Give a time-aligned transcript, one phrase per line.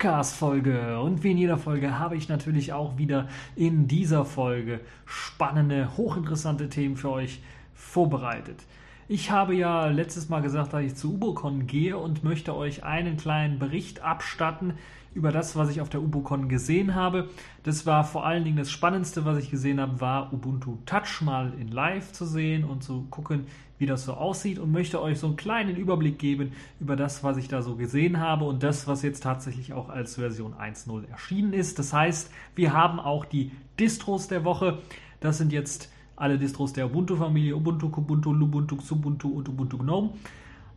[0.00, 0.98] TechView Podcast Folge.
[0.98, 6.70] Und wie in jeder Folge habe ich natürlich auch wieder in dieser Folge spannende, hochinteressante
[6.70, 7.42] Themen für euch
[7.74, 8.64] vorbereitet.
[9.08, 13.18] Ich habe ja letztes Mal gesagt, dass ich zu UboCon gehe und möchte euch einen
[13.18, 14.74] kleinen Bericht abstatten
[15.12, 17.28] über das, was ich auf der UboCon gesehen habe.
[17.62, 21.52] Das war vor allen Dingen das Spannendste, was ich gesehen habe, war Ubuntu Touch mal
[21.60, 23.46] in Live zu sehen und zu gucken,
[23.80, 27.38] wie das so aussieht und möchte euch so einen kleinen Überblick geben über das, was
[27.38, 31.54] ich da so gesehen habe und das, was jetzt tatsächlich auch als Version 1.0 erschienen
[31.54, 31.78] ist.
[31.78, 34.78] Das heißt, wir haben auch die Distros der Woche.
[35.20, 40.10] Das sind jetzt alle Distros der Ubuntu-Familie, Ubuntu, Kubuntu, Lubuntu, Xubuntu und Ubuntu Gnome.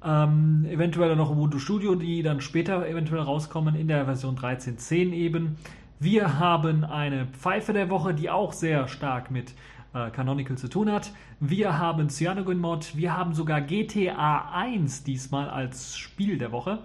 [0.02, 5.58] Ähm, eventuell noch Ubuntu Studio, die dann später eventuell rauskommen in der Version 13.10 eben.
[6.00, 9.54] Wir haben eine Pfeife der Woche, die auch sehr stark mit
[9.94, 11.12] äh, Canonical zu tun hat.
[11.40, 16.80] Wir haben Cyanogen Mod, wir haben sogar GTA 1 diesmal als Spiel der Woche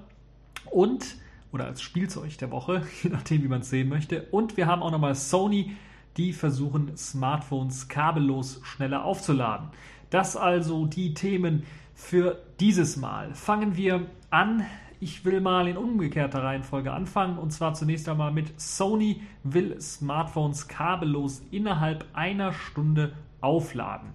[0.70, 1.16] und
[1.52, 4.22] oder als Spielzeug der Woche, je nachdem, wie man es sehen möchte.
[4.30, 5.76] Und wir haben auch nochmal Sony,
[6.16, 9.68] die versuchen, Smartphones kabellos schneller aufzuladen.
[10.10, 11.64] Das also die Themen
[11.94, 13.34] für dieses Mal.
[13.34, 14.64] Fangen wir an
[15.00, 20.68] ich will mal in umgekehrter Reihenfolge anfangen und zwar zunächst einmal mit Sony will Smartphones
[20.68, 24.10] kabellos innerhalb einer Stunde aufladen.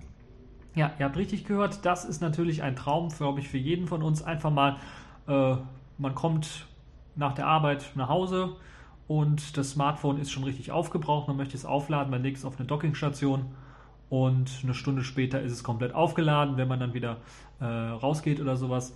[0.76, 4.02] Ja, ihr habt richtig gehört, das ist natürlich ein Traum, glaube ich, für jeden von
[4.02, 4.24] uns.
[4.24, 4.78] Einfach mal,
[5.28, 5.56] äh,
[5.98, 6.66] man kommt
[7.16, 8.56] nach der Arbeit nach Hause
[9.08, 12.58] und das Smartphone ist schon richtig aufgebraucht, man möchte es aufladen, man legt es auf
[12.58, 13.46] eine Dockingstation
[14.10, 17.18] und eine Stunde später ist es komplett aufgeladen, wenn man dann wieder
[17.60, 18.94] äh, rausgeht oder sowas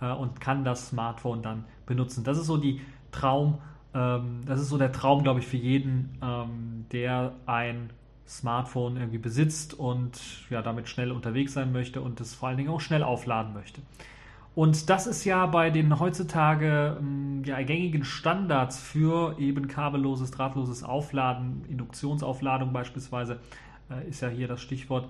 [0.00, 2.24] äh, und kann das Smartphone dann benutzen.
[2.24, 3.58] Das ist so die Traum,
[3.94, 7.90] ähm, das ist so der Traum, glaube ich, für jeden, ähm, der ein
[8.26, 10.20] Smartphone irgendwie besitzt und
[10.50, 13.80] ja, damit schnell unterwegs sein möchte und es vor allen Dingen auch schnell aufladen möchte.
[14.54, 20.82] Und das ist ja bei den heutzutage ähm, ja, gängigen Standards für eben kabelloses, drahtloses
[20.82, 23.38] Aufladen, Induktionsaufladung beispielsweise,
[23.88, 25.08] äh, ist ja hier das Stichwort,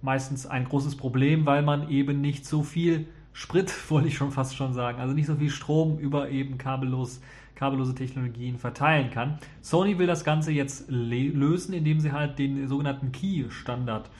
[0.00, 3.06] meistens ein großes Problem, weil man eben nicht so viel
[3.38, 7.20] Sprit, wollte ich schon fast schon sagen, also nicht so viel Strom über eben kabellos,
[7.54, 9.38] kabellose Technologien verteilen kann.
[9.62, 14.10] Sony will das Ganze jetzt lösen, indem sie halt den sogenannten Key-Standard,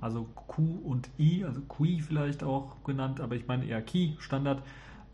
[0.00, 4.62] also Q und I, also QI vielleicht auch genannt, aber ich meine eher Key-Standard,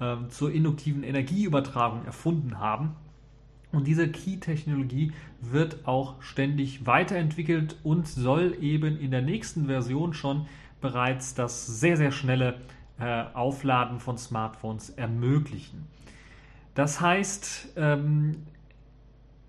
[0.01, 2.95] ähm, zur induktiven Energieübertragung erfunden haben.
[3.73, 10.47] Und diese Key-Technologie wird auch ständig weiterentwickelt und soll eben in der nächsten Version schon
[10.83, 12.61] bereits das sehr, sehr schnelle
[12.99, 15.87] äh, Aufladen von Smartphones ermöglichen.
[16.75, 18.43] Das heißt, ähm,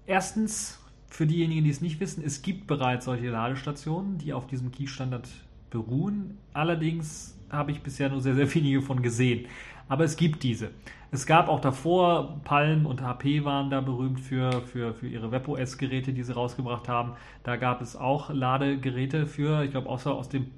[0.05, 4.71] erstens, für diejenigen, die es nicht wissen, es gibt bereits solche Ladestationen, die auf diesem
[4.71, 5.27] Key-Standard
[5.69, 6.37] beruhen.
[6.53, 9.47] Allerdings habe ich bisher nur sehr, sehr wenige von gesehen.
[9.87, 10.71] Aber es gibt diese.
[11.11, 16.11] Es gab auch davor, Palm und HP waren da berühmt für, für, für ihre WebOS-Geräte,
[16.11, 17.13] die sie rausgebracht haben.
[17.43, 20.51] Da gab es auch Ladegeräte für, ich glaube, außer aus dem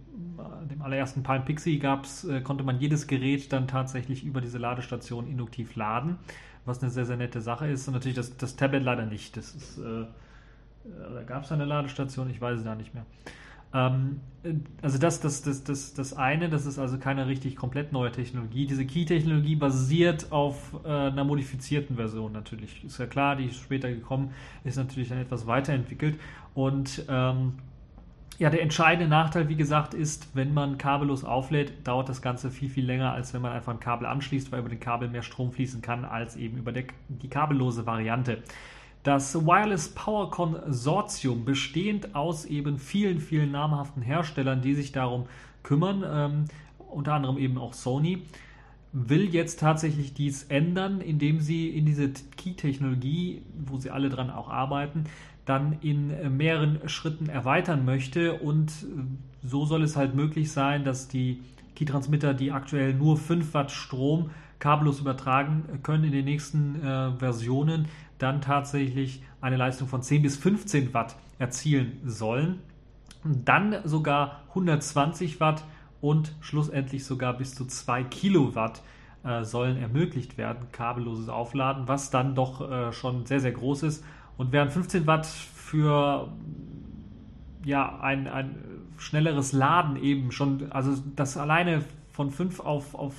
[0.69, 5.27] dem allerersten Palm Pixie gab's, äh, konnte man jedes Gerät dann tatsächlich über diese Ladestation
[5.27, 6.17] induktiv laden,
[6.65, 7.87] was eine sehr, sehr nette Sache ist.
[7.87, 9.35] Und natürlich das, das Tablet leider nicht.
[9.37, 10.05] Das ist, äh, äh
[11.15, 13.05] da gab es eine Ladestation, ich weiß es da nicht mehr.
[13.73, 17.91] Ähm, äh, also das, das, das, das, das eine, das ist also keine richtig komplett
[17.91, 18.65] neue Technologie.
[18.65, 22.83] Diese Key-Technologie basiert auf äh, einer modifizierten Version natürlich.
[22.83, 24.31] Ist ja klar, die ist später gekommen,
[24.63, 26.19] ist natürlich dann etwas weiterentwickelt.
[26.53, 27.53] Und ähm,
[28.39, 32.69] ja, der entscheidende Nachteil, wie gesagt, ist, wenn man kabellos auflädt, dauert das Ganze viel,
[32.69, 35.51] viel länger, als wenn man einfach ein Kabel anschließt, weil über den Kabel mehr Strom
[35.51, 38.41] fließen kann, als eben über der, die kabellose Variante.
[39.03, 45.25] Das Wireless Power Consortium, bestehend aus eben vielen, vielen namhaften Herstellern, die sich darum
[45.63, 46.45] kümmern, ähm,
[46.89, 48.23] unter anderem eben auch Sony,
[48.91, 54.49] will jetzt tatsächlich dies ändern, indem sie in diese Key-Technologie, wo sie alle dran auch
[54.49, 55.05] arbeiten,
[55.45, 58.33] dann in äh, mehreren Schritten erweitern möchte.
[58.33, 61.41] Und äh, so soll es halt möglich sein, dass die
[61.75, 67.87] Key-Transmitter, die aktuell nur 5 Watt Strom kabellos übertragen können, in den nächsten äh, Versionen
[68.19, 72.59] dann tatsächlich eine Leistung von 10 bis 15 Watt erzielen sollen.
[73.23, 75.63] Dann sogar 120 Watt
[76.01, 78.81] und schlussendlich sogar bis zu 2 Kilowatt
[79.23, 84.05] äh, sollen ermöglicht werden, kabelloses Aufladen, was dann doch äh, schon sehr, sehr groß ist
[84.37, 86.29] und während 15 Watt für
[87.65, 88.55] ja, ein, ein
[88.97, 91.83] schnelleres Laden eben schon, also das alleine
[92.13, 93.13] von 5 auf, auf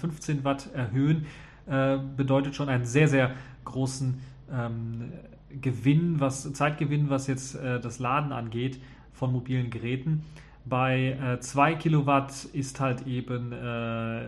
[0.00, 1.26] 15 äh, Watt erhöhen,
[1.66, 3.30] äh, bedeutet schon einen sehr, sehr
[3.64, 4.20] großen
[4.54, 5.12] ähm,
[5.60, 8.80] Gewinn, was Zeitgewinn, was jetzt äh, das Laden angeht
[9.12, 10.22] von mobilen Geräten.
[10.64, 14.26] Bei äh, 2 Kilowatt ist halt eben äh,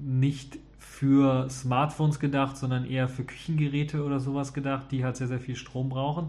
[0.00, 5.40] nicht für Smartphones gedacht, sondern eher für Küchengeräte oder sowas gedacht, die halt sehr, sehr
[5.40, 6.28] viel Strom brauchen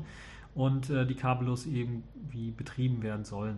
[0.55, 3.57] und äh, die kabellos eben wie betrieben werden sollen.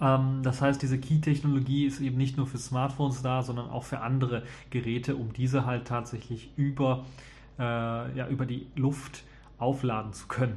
[0.00, 4.00] Ähm, das heißt, diese Key-Technologie ist eben nicht nur für Smartphones da, sondern auch für
[4.00, 9.24] andere Geräte, um diese halt tatsächlich über, äh, ja, über die Luft
[9.58, 10.56] aufladen zu können.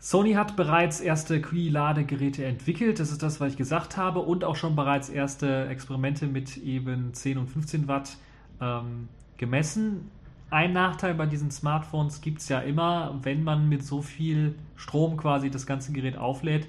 [0.00, 4.54] Sony hat bereits erste Qi-Ladegeräte entwickelt, das ist das, was ich gesagt habe, und auch
[4.54, 8.16] schon bereits erste Experimente mit eben 10 und 15 Watt
[8.60, 9.08] ähm,
[9.38, 10.10] gemessen.
[10.50, 15.16] Ein Nachteil bei diesen Smartphones gibt es ja immer, wenn man mit so viel Strom
[15.16, 16.68] quasi das ganze Gerät auflädt,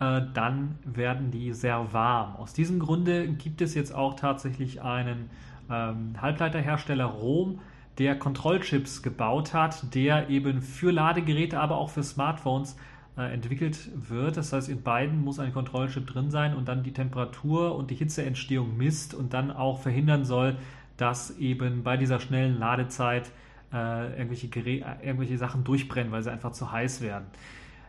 [0.00, 2.36] äh, dann werden die sehr warm.
[2.36, 5.28] Aus diesem Grunde gibt es jetzt auch tatsächlich einen
[5.70, 7.60] ähm, Halbleiterhersteller Rom,
[7.98, 12.76] der Kontrollchips gebaut hat, der eben für Ladegeräte, aber auch für Smartphones
[13.16, 14.36] äh, entwickelt wird.
[14.36, 17.94] Das heißt, in beiden muss ein Kontrollchip drin sein und dann die Temperatur und die
[17.94, 20.56] Hitzeentstehung misst und dann auch verhindern soll,
[20.96, 23.30] dass eben bei dieser schnellen Ladezeit
[23.72, 27.26] äh, irgendwelche, Gerä irgendwelche Sachen durchbrennen, weil sie einfach zu heiß werden.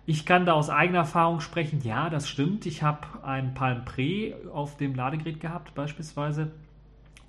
[0.06, 2.66] Ich kann da aus eigener Erfahrung sprechen, ja, das stimmt.
[2.66, 6.52] Ich habe ein Palm Pre auf dem Ladegerät gehabt, beispielsweise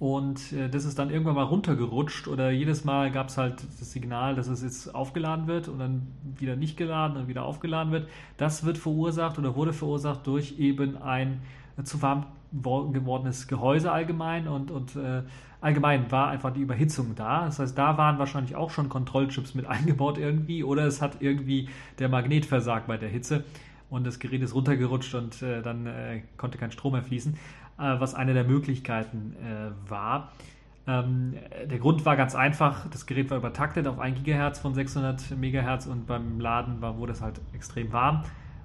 [0.05, 3.91] und äh, das ist dann irgendwann mal runtergerutscht oder jedes Mal gab es halt das
[3.91, 6.09] Signal, dass es jetzt aufgeladen wird und dann
[6.39, 8.07] wieder nicht geladen und wieder aufgeladen wird.
[8.37, 11.41] Das wird verursacht oder wurde verursacht durch eben ein
[11.85, 15.23] zu warm gewordenes Gehäuse allgemein und, und äh,
[15.63, 17.47] allgemein war einfach die Überhitzung da.
[17.47, 21.71] Das heißt, da waren wahrscheinlich auch schon Kontrollchips mit eingebaut irgendwie oder es hat irgendwie
[21.99, 23.45] der Magnet versagt bei der Hitze
[23.89, 27.39] und das Gerät ist runtergerutscht und äh, dann äh, konnte kein Strom mehr fließen.
[27.77, 30.33] Äh, was eine der Möglichkeiten äh, war.
[30.87, 31.35] Ähm,
[31.69, 35.87] der Grund war ganz einfach, das Gerät war übertaktet auf 1 GHz von 600 MHz
[35.87, 38.23] und beim Laden war, wurde es halt extrem warm.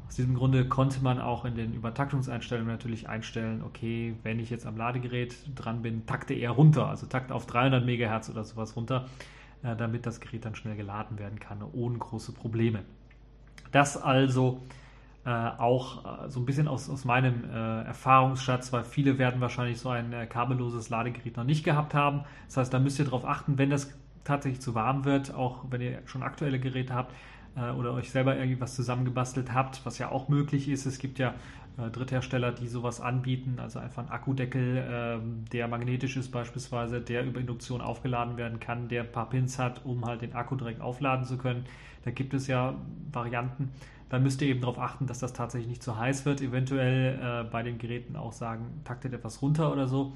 [0.07, 4.65] Aus diesem Grunde konnte man auch in den Übertaktungseinstellungen natürlich einstellen, okay, wenn ich jetzt
[4.65, 9.07] am Ladegerät dran bin, takte er runter, also takte auf 300 MHz oder sowas runter,
[9.63, 12.83] äh, damit das Gerät dann schnell geladen werden kann, ohne große Probleme.
[13.71, 14.61] Das also
[15.25, 19.79] äh, auch äh, so ein bisschen aus, aus meinem äh, Erfahrungsschatz, weil viele werden wahrscheinlich
[19.79, 22.23] so ein äh, kabelloses Ladegerät noch nicht gehabt haben.
[22.47, 23.93] Das heißt, da müsst ihr darauf achten, wenn das
[24.23, 27.13] tatsächlich zu warm wird, auch wenn ihr schon aktuelle Geräte habt
[27.55, 30.85] äh, oder euch selber irgendwie was zusammengebastelt habt, was ja auch möglich ist.
[30.85, 31.33] Es gibt ja
[31.77, 37.25] äh, Dritthersteller, die sowas anbieten, also einfach ein Akkudeckel, ähm, der magnetisch ist beispielsweise, der
[37.25, 40.81] über Induktion aufgeladen werden kann, der ein paar Pins hat, um halt den Akku direkt
[40.81, 41.65] aufladen zu können.
[42.03, 42.75] Da gibt es ja
[43.11, 43.71] Varianten
[44.09, 46.41] dann müsst ihr eben darauf achten, dass das tatsächlich nicht zu heiß wird.
[46.41, 50.13] Eventuell äh, bei den Geräten auch sagen, taktet etwas runter oder so,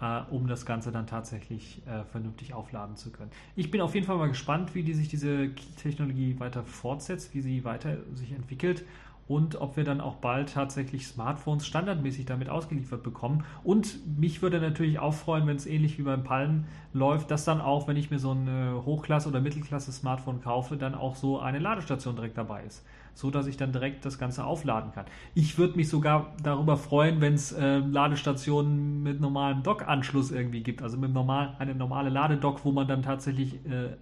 [0.00, 3.30] äh, um das Ganze dann tatsächlich äh, vernünftig aufladen zu können.
[3.56, 7.40] Ich bin auf jeden Fall mal gespannt, wie die sich diese Key-Technologie weiter fortsetzt, wie
[7.40, 8.84] sie weiter sich entwickelt
[9.28, 13.44] und ob wir dann auch bald tatsächlich Smartphones standardmäßig damit ausgeliefert bekommen.
[13.64, 17.62] Und mich würde natürlich auch freuen, wenn es ähnlich wie beim Palm läuft, dass dann
[17.62, 21.60] auch, wenn ich mir so ein äh, Hochklasse- oder Mittelklasse-Smartphone kaufe, dann auch so eine
[21.60, 25.06] Ladestation direkt dabei ist so dass ich dann direkt das Ganze aufladen kann.
[25.34, 30.82] Ich würde mich sogar darüber freuen, wenn es äh, Ladestationen mit normalem Dock-Anschluss irgendwie gibt,
[30.82, 33.96] also mit normal, eine normale Ladedock, wo man dann tatsächlich äh,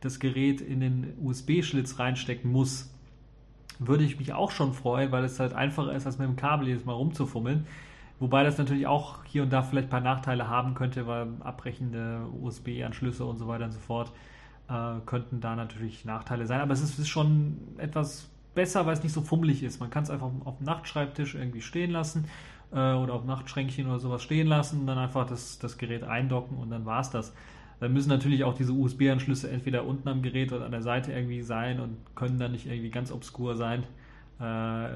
[0.00, 2.90] das Gerät in den USB-Schlitz reinstecken muss.
[3.78, 6.68] Würde ich mich auch schon freuen, weil es halt einfacher ist, als mit dem Kabel
[6.68, 7.66] jedes Mal rumzufummeln.
[8.20, 12.26] Wobei das natürlich auch hier und da vielleicht ein paar Nachteile haben könnte, weil abbrechende
[12.40, 14.12] USB-Anschlüsse und so weiter und so fort
[14.68, 16.60] äh, könnten da natürlich Nachteile sein.
[16.60, 19.80] Aber es ist, ist schon etwas besser, weil es nicht so fummelig ist.
[19.80, 22.26] Man kann es einfach auf dem Nachtschreibtisch irgendwie stehen lassen
[22.72, 26.58] äh, oder auf dem Nachtschränkchen oder sowas stehen lassen, dann einfach das, das Gerät eindocken
[26.58, 27.34] und dann war es das.
[27.80, 31.42] Dann müssen natürlich auch diese USB-Anschlüsse entweder unten am Gerät oder an der Seite irgendwie
[31.42, 33.82] sein und können dann nicht irgendwie ganz obskur sein,
[34.40, 34.88] äh,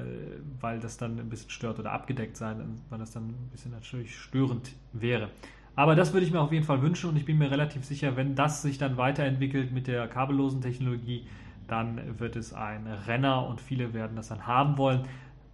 [0.59, 4.17] weil das dann ein bisschen stört oder abgedeckt sein, weil das dann ein bisschen natürlich
[4.17, 5.29] störend wäre.
[5.75, 8.17] Aber das würde ich mir auf jeden Fall wünschen und ich bin mir relativ sicher,
[8.17, 11.25] wenn das sich dann weiterentwickelt mit der kabellosen Technologie,
[11.69, 15.05] dann wird es ein Renner und viele werden das dann haben wollen.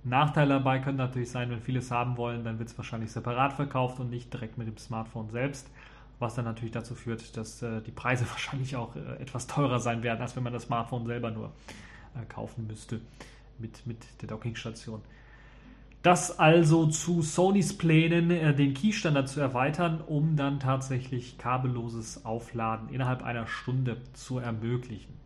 [0.05, 3.53] Nachteil dabei könnte natürlich sein, wenn viele es haben wollen, dann wird es wahrscheinlich separat
[3.53, 5.67] verkauft und nicht direkt mit dem Smartphone selbst,
[6.19, 10.03] was dann natürlich dazu führt, dass äh, die Preise wahrscheinlich auch äh, etwas teurer sein
[10.03, 11.51] werden, als wenn man das Smartphone selber nur
[12.15, 13.01] äh, kaufen müsste
[13.57, 15.01] mit, mit der Dockingstation.
[16.03, 23.23] Das also zu Sonys Plänen, den Key-Standard zu erweitern, um dann tatsächlich kabelloses Aufladen innerhalb
[23.23, 25.24] einer Stunde zu ermöglichen.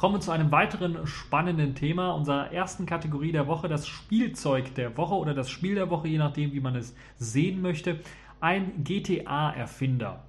[0.00, 4.96] Kommen wir zu einem weiteren spannenden Thema, unserer ersten Kategorie der Woche, das Spielzeug der
[4.96, 8.00] Woche oder das Spiel der Woche, je nachdem, wie man es sehen möchte.
[8.40, 10.24] Ein GTA-Erfinder.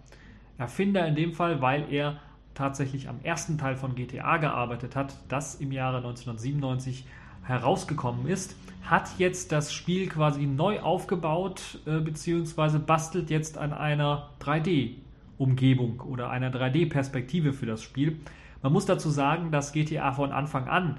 [0.57, 2.19] Erfinder in dem Fall, weil er
[2.53, 7.05] tatsächlich am ersten Teil von GTA gearbeitet hat, das im Jahre 1997
[7.43, 14.31] herausgekommen ist, hat jetzt das Spiel quasi neu aufgebaut, äh, beziehungsweise bastelt jetzt an einer
[14.41, 18.19] 3D-Umgebung oder einer 3D-Perspektive für das Spiel.
[18.61, 20.97] Man muss dazu sagen, dass GTA von Anfang an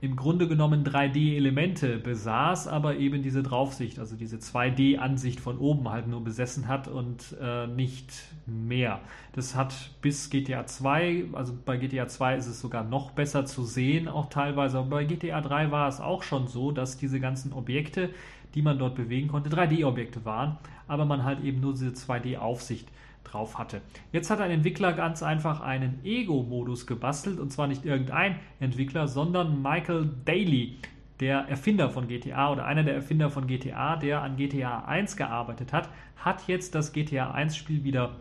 [0.00, 6.06] im Grunde genommen 3D-Elemente besaß, aber eben diese Draufsicht, also diese 2D-Ansicht von oben halt
[6.06, 8.12] nur besessen hat und äh, nicht
[8.46, 9.00] mehr.
[9.32, 13.64] Das hat bis GTA 2, also bei GTA 2 ist es sogar noch besser zu
[13.64, 17.52] sehen, auch teilweise, aber bei GTA 3 war es auch schon so, dass diese ganzen
[17.52, 18.10] Objekte,
[18.54, 20.58] die man dort bewegen konnte, 3D-Objekte waren,
[20.88, 22.88] aber man halt eben nur diese 2D-Aufsicht
[23.32, 23.80] drauf hatte.
[24.12, 29.62] Jetzt hat ein Entwickler ganz einfach einen Ego-Modus gebastelt und zwar nicht irgendein Entwickler, sondern
[29.62, 30.76] Michael Daly,
[31.20, 35.72] der Erfinder von GTA oder einer der Erfinder von GTA, der an GTA 1 gearbeitet
[35.72, 38.16] hat, hat jetzt das GTA 1 Spiel wieder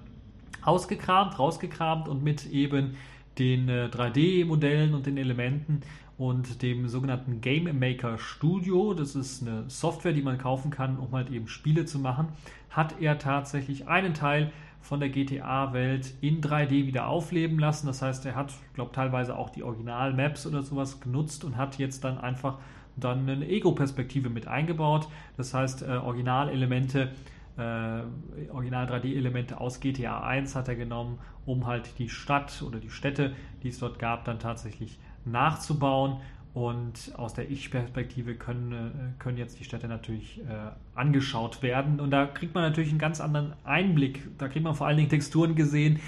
[0.63, 2.95] ausgekramt, rausgekramt und mit eben
[3.37, 5.81] den äh, 3D-Modellen und den Elementen
[6.17, 11.11] und dem sogenannten Game Maker Studio, das ist eine Software, die man kaufen kann, um
[11.11, 12.29] halt eben Spiele zu machen,
[12.69, 14.51] hat er tatsächlich einen Teil
[14.85, 17.87] von der GTA-Welt in 3D wieder aufleben lassen.
[17.87, 22.03] Das heißt, er hat, glaube, teilweise auch die Original-Maps oder sowas genutzt und hat jetzt
[22.03, 22.59] dann einfach
[22.95, 25.07] dann eine Ego-Perspektive mit eingebaut.
[25.37, 27.11] Das heißt, äh, Originalelemente,
[27.57, 32.91] äh, Original 3D-Elemente aus GTA 1 hat er genommen, um halt die Stadt oder die
[32.91, 36.17] Städte, die es dort gab, dann tatsächlich nachzubauen
[36.55, 41.99] und aus der Ich-Perspektive können, äh, können jetzt die Städte natürlich äh, angeschaut werden.
[41.99, 44.23] Und da kriegt man natürlich einen ganz anderen Einblick.
[44.37, 45.99] Da kriegt man vor allen Dingen Texturen gesehen,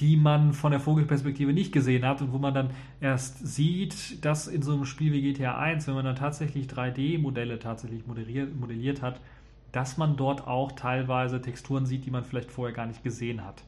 [0.00, 2.70] die man von der Vogelperspektive nicht gesehen hat und wo man dann
[3.00, 7.60] erst sieht, dass in so einem Spiel wie GTA 1, wenn man dann tatsächlich 3D-Modelle
[7.60, 9.20] tatsächlich modelliert, modelliert hat,
[9.70, 13.62] dass man dort auch teilweise Texturen sieht, die man vielleicht vorher gar nicht gesehen hat.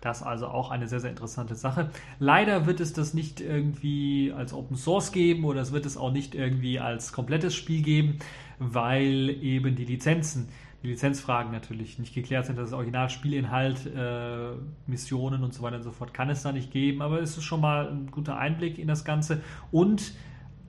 [0.00, 1.90] Das ist also auch eine sehr, sehr interessante Sache.
[2.18, 6.12] Leider wird es das nicht irgendwie als Open Source geben oder es wird es auch
[6.12, 8.18] nicht irgendwie als komplettes Spiel geben,
[8.58, 10.48] weil eben die Lizenzen,
[10.82, 12.58] die Lizenzfragen natürlich nicht geklärt sind.
[12.58, 14.50] Das Originalspielinhalt, äh,
[14.86, 17.44] Missionen und so weiter und so fort kann es da nicht geben, aber es ist
[17.44, 19.40] schon mal ein guter Einblick in das Ganze
[19.72, 20.12] und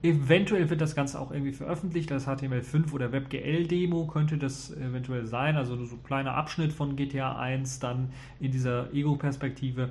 [0.02, 5.56] Eventuell wird das Ganze auch irgendwie veröffentlicht als HTML5 oder WebGL-Demo könnte das eventuell sein.
[5.56, 9.90] Also so ein kleiner Abschnitt von GTA 1 dann in dieser Ego-Perspektive.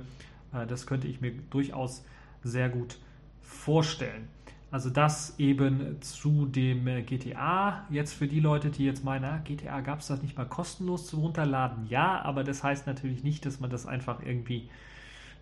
[0.52, 2.04] Äh, das könnte ich mir durchaus
[2.42, 2.98] sehr gut
[3.42, 4.28] vorstellen.
[4.70, 7.86] Also das eben zu dem GTA.
[7.88, 11.06] Jetzt für die Leute, die jetzt meinen, ah, GTA gab es das nicht mal kostenlos
[11.06, 11.86] zu runterladen.
[11.88, 14.68] Ja, aber das heißt natürlich nicht, dass man das einfach irgendwie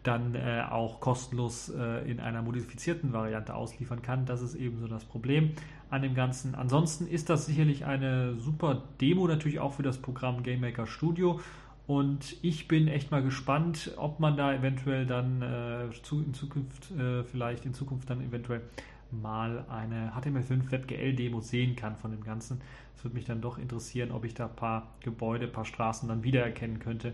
[0.04, 4.26] dann äh, auch kostenlos äh, in einer modifizierten Variante ausliefern kann.
[4.26, 5.52] Das ist eben so das Problem
[5.90, 6.54] an dem Ganzen.
[6.54, 11.40] Ansonsten ist das sicherlich eine super Demo natürlich auch für das Programm GameMaker Studio.
[11.86, 16.90] Und ich bin echt mal gespannt, ob man da eventuell dann äh, zu, in Zukunft,
[16.92, 18.62] äh, vielleicht in Zukunft dann eventuell
[19.10, 22.60] mal eine HTML5 WebGL-Demo sehen kann von dem Ganzen.
[22.96, 26.08] Es würde mich dann doch interessieren, ob ich da ein paar Gebäude, ein paar Straßen
[26.08, 27.12] dann wiedererkennen könnte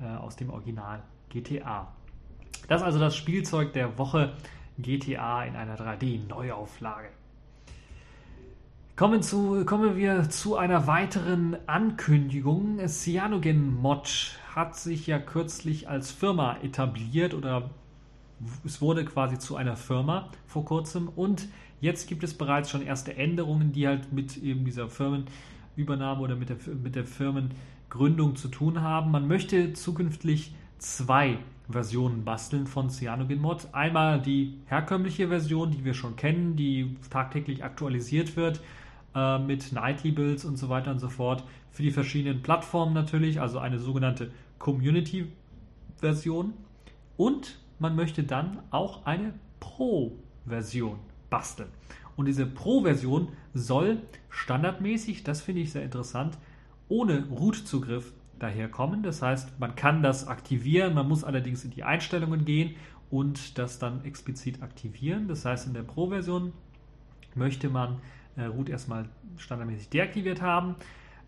[0.00, 1.92] äh, aus dem Original GTA.
[2.68, 4.32] Das ist also das Spielzeug der Woche
[4.78, 7.08] GTA in einer 3D-Neuauflage.
[8.96, 12.78] Kommen, zu, kommen wir zu einer weiteren Ankündigung.
[12.86, 17.70] Cyanogen Mod hat sich ja kürzlich als Firma etabliert oder
[18.64, 21.48] es wurde quasi zu einer Firma vor kurzem und
[21.80, 26.48] jetzt gibt es bereits schon erste Änderungen, die halt mit eben dieser Firmenübernahme oder mit
[26.48, 29.10] der, mit der Firmengründung zu tun haben.
[29.10, 33.68] Man möchte zukünftig zwei Versionen basteln von CyanogenMod.
[33.72, 38.60] Einmal die herkömmliche Version, die wir schon kennen, die tagtäglich aktualisiert wird
[39.14, 41.44] äh, mit Nightly Builds und so weiter und so fort.
[41.70, 46.54] Für die verschiedenen Plattformen natürlich, also eine sogenannte Community-Version.
[47.16, 50.98] Und man möchte dann auch eine Pro-Version
[51.30, 51.68] basteln.
[52.16, 53.98] Und diese Pro-Version soll
[54.30, 56.38] standardmäßig, das finde ich sehr interessant,
[56.88, 59.02] ohne Root-Zugriff daherkommen.
[59.02, 62.74] Das heißt, man kann das aktivieren, man muss allerdings in die Einstellungen gehen
[63.10, 65.28] und das dann explizit aktivieren.
[65.28, 66.52] Das heißt, in der Pro-Version
[67.34, 67.98] möchte man
[68.36, 70.76] äh, Root erstmal standardmäßig deaktiviert haben.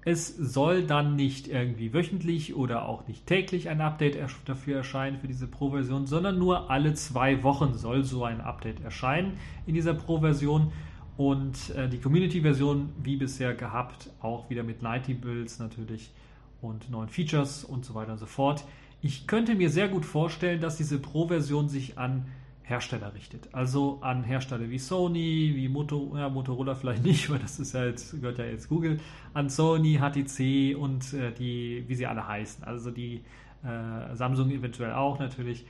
[0.05, 5.27] Es soll dann nicht irgendwie wöchentlich oder auch nicht täglich ein Update dafür erscheinen für
[5.27, 9.35] diese Pro-Version, sondern nur alle zwei Wochen soll so ein Update erscheinen
[9.67, 10.73] in dieser Pro-Version.
[11.17, 16.13] Und äh, die Community-Version, wie bisher gehabt, auch wieder mit Nighty Builds natürlich
[16.61, 18.65] und neuen Features und so weiter und so fort.
[19.01, 22.27] Ich könnte mir sehr gut vorstellen, dass diese Pro-Version sich an
[22.63, 23.49] Hersteller richtet.
[23.55, 27.87] Also an Hersteller wie Sony, wie Moto, ja, Motorola vielleicht nicht, weil das ist ja
[27.87, 29.01] jetzt, gehört ja jetzt Google,
[29.35, 32.65] an Sony, HTC und äh, die, wie sie alle heißen.
[32.65, 33.23] Also die
[33.65, 35.65] äh, Samsung eventuell auch natürlich,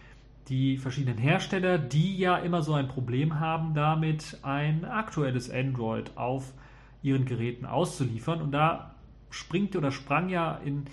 [0.48, 6.52] die verschiedenen Hersteller, die ja immer so ein Problem haben, damit ein aktuelles Android auf
[7.02, 8.40] ihren Geräten auszuliefern.
[8.40, 8.94] Und da
[9.30, 10.86] springt oder sprang ja in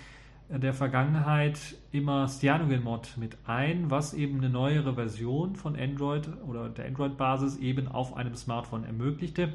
[0.48, 1.58] der Vergangenheit
[1.90, 7.88] immer CyanogenMod mit ein, was eben eine neuere Version von Android oder der Android-Basis eben
[7.88, 9.54] auf einem Smartphone ermöglichte.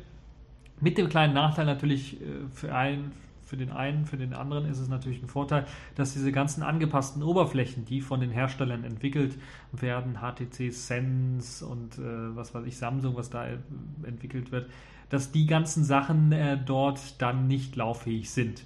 [0.81, 4.79] Mit dem kleinen Nachteil natürlich äh, für, einen, für den einen, für den anderen ist
[4.79, 9.37] es natürlich ein Vorteil, dass diese ganzen angepassten Oberflächen, die von den Herstellern entwickelt
[9.71, 13.57] werden, HTC Sense und äh, was weiß ich, Samsung, was da äh,
[14.03, 14.69] entwickelt wird,
[15.11, 18.63] dass die ganzen Sachen äh, dort dann nicht lauffähig sind.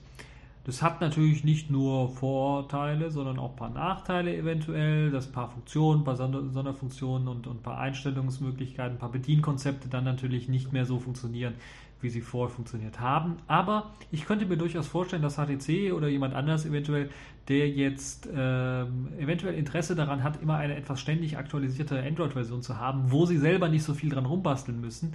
[0.63, 5.49] Das hat natürlich nicht nur Vorteile, sondern auch ein paar Nachteile eventuell, dass ein paar
[5.49, 10.71] Funktionen, ein paar Sonderfunktionen und, und ein paar Einstellungsmöglichkeiten, ein paar Bedienkonzepte dann natürlich nicht
[10.71, 11.55] mehr so funktionieren,
[12.01, 13.37] wie sie vorher funktioniert haben.
[13.47, 17.09] Aber ich könnte mir durchaus vorstellen, dass HTC oder jemand anders eventuell,
[17.47, 23.11] der jetzt ähm, eventuell Interesse daran hat, immer eine etwas ständig aktualisierte Android-Version zu haben,
[23.11, 25.13] wo sie selber nicht so viel dran rumbasteln müssen,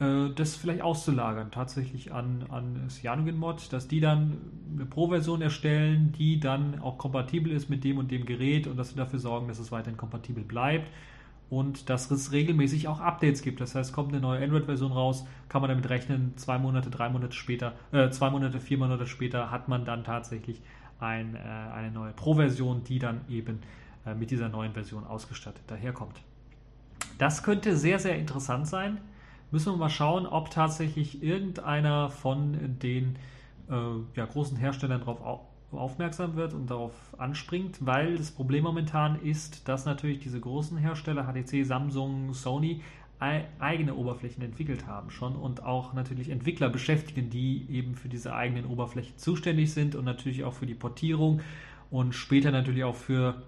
[0.00, 4.38] das vielleicht auszulagern, tatsächlich an, an CyanogenMod, dass die dann
[4.72, 8.88] eine Pro-Version erstellen, die dann auch kompatibel ist mit dem und dem Gerät und dass
[8.88, 10.90] sie dafür sorgen, dass es weiterhin kompatibel bleibt
[11.50, 13.60] und dass es regelmäßig auch Updates gibt.
[13.60, 17.34] Das heißt, kommt eine neue Android-Version raus, kann man damit rechnen, zwei Monate, drei Monate
[17.34, 20.62] später, äh, zwei Monate, vier Monate später hat man dann tatsächlich
[20.98, 23.58] ein, äh, eine neue Pro-Version, die dann eben
[24.06, 26.22] äh, mit dieser neuen Version ausgestattet daherkommt.
[27.18, 28.98] Das könnte sehr, sehr interessant sein
[29.50, 33.16] müssen wir mal schauen, ob tatsächlich irgendeiner von den
[33.68, 33.74] äh,
[34.16, 39.68] ja, großen Herstellern darauf au aufmerksam wird und darauf anspringt, weil das Problem momentan ist,
[39.68, 42.80] dass natürlich diese großen Hersteller, HTC, Samsung, Sony,
[43.20, 48.64] eigene Oberflächen entwickelt haben schon und auch natürlich Entwickler beschäftigen, die eben für diese eigenen
[48.64, 51.40] Oberflächen zuständig sind und natürlich auch für die Portierung
[51.90, 53.42] und später natürlich auch für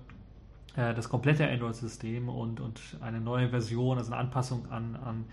[0.77, 5.25] äh, das komplette Android-System und, und eine neue Version, also eine Anpassung an, an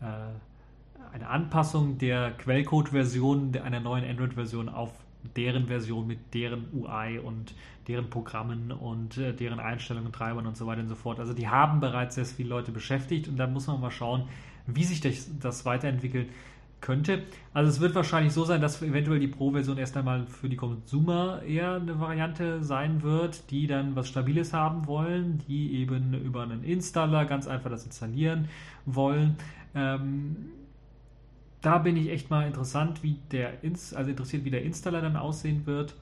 [0.00, 4.90] eine Anpassung der Quellcode-Version einer neuen Android-Version auf
[5.36, 7.54] deren Version mit deren UI und
[7.88, 11.20] deren Programmen und äh, deren Einstellungen, Treibern und so weiter und so fort.
[11.20, 14.28] Also die haben bereits sehr viele Leute beschäftigt und da muss man mal schauen,
[14.66, 16.28] wie sich das, das weiterentwickeln
[16.80, 17.24] könnte.
[17.52, 21.42] Also es wird wahrscheinlich so sein, dass eventuell die Pro-Version erst einmal für die Consumer
[21.42, 26.64] eher eine Variante sein wird, die dann was Stabiles haben wollen, die eben über einen
[26.64, 28.48] Installer ganz einfach das installieren
[28.86, 29.36] wollen.
[29.74, 30.36] Ähm,
[31.60, 35.16] da bin ich echt mal interessant, wie der Ins also interessiert, wie der Installer dann
[35.16, 35.94] aussehen wird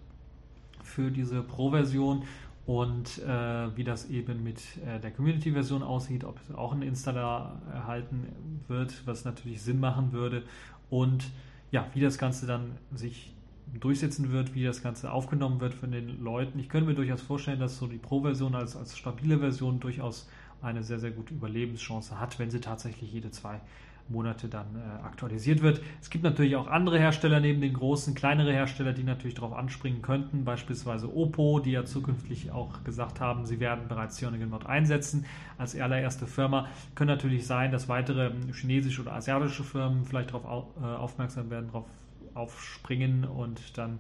[0.83, 2.23] für diese Pro-Version
[2.67, 7.61] und äh, wie das eben mit äh, der Community-Version aussieht, ob es auch ein Installer
[7.73, 8.29] erhalten
[8.69, 10.43] wird, was natürlich Sinn machen würde
[10.91, 11.25] und
[11.71, 13.33] ja, wie das Ganze dann sich
[13.81, 16.59] durchsetzen wird, wie das Ganze aufgenommen wird von den Leuten.
[16.59, 20.29] Ich könnte mir durchaus vorstellen, dass so die Pro-Version als, als stabile Version durchaus
[20.63, 23.61] eine sehr, sehr gute Überlebenschance hat, wenn sie tatsächlich jede zwei
[24.09, 25.81] Monate dann äh, aktualisiert wird.
[26.01, 30.03] Es gibt natürlich auch andere Hersteller neben den großen, kleinere Hersteller, die natürlich darauf anspringen
[30.03, 35.27] könnten, beispielsweise Oppo, die ja zukünftig auch gesagt haben, sie werden bereits Cyanogen Mod einsetzen
[35.59, 36.69] als allererste Firma.
[36.95, 41.67] Können natürlich sein, dass weitere chinesische oder asiatische Firmen vielleicht darauf au äh, aufmerksam werden,
[41.67, 41.87] darauf
[42.35, 43.99] aufspringen und dann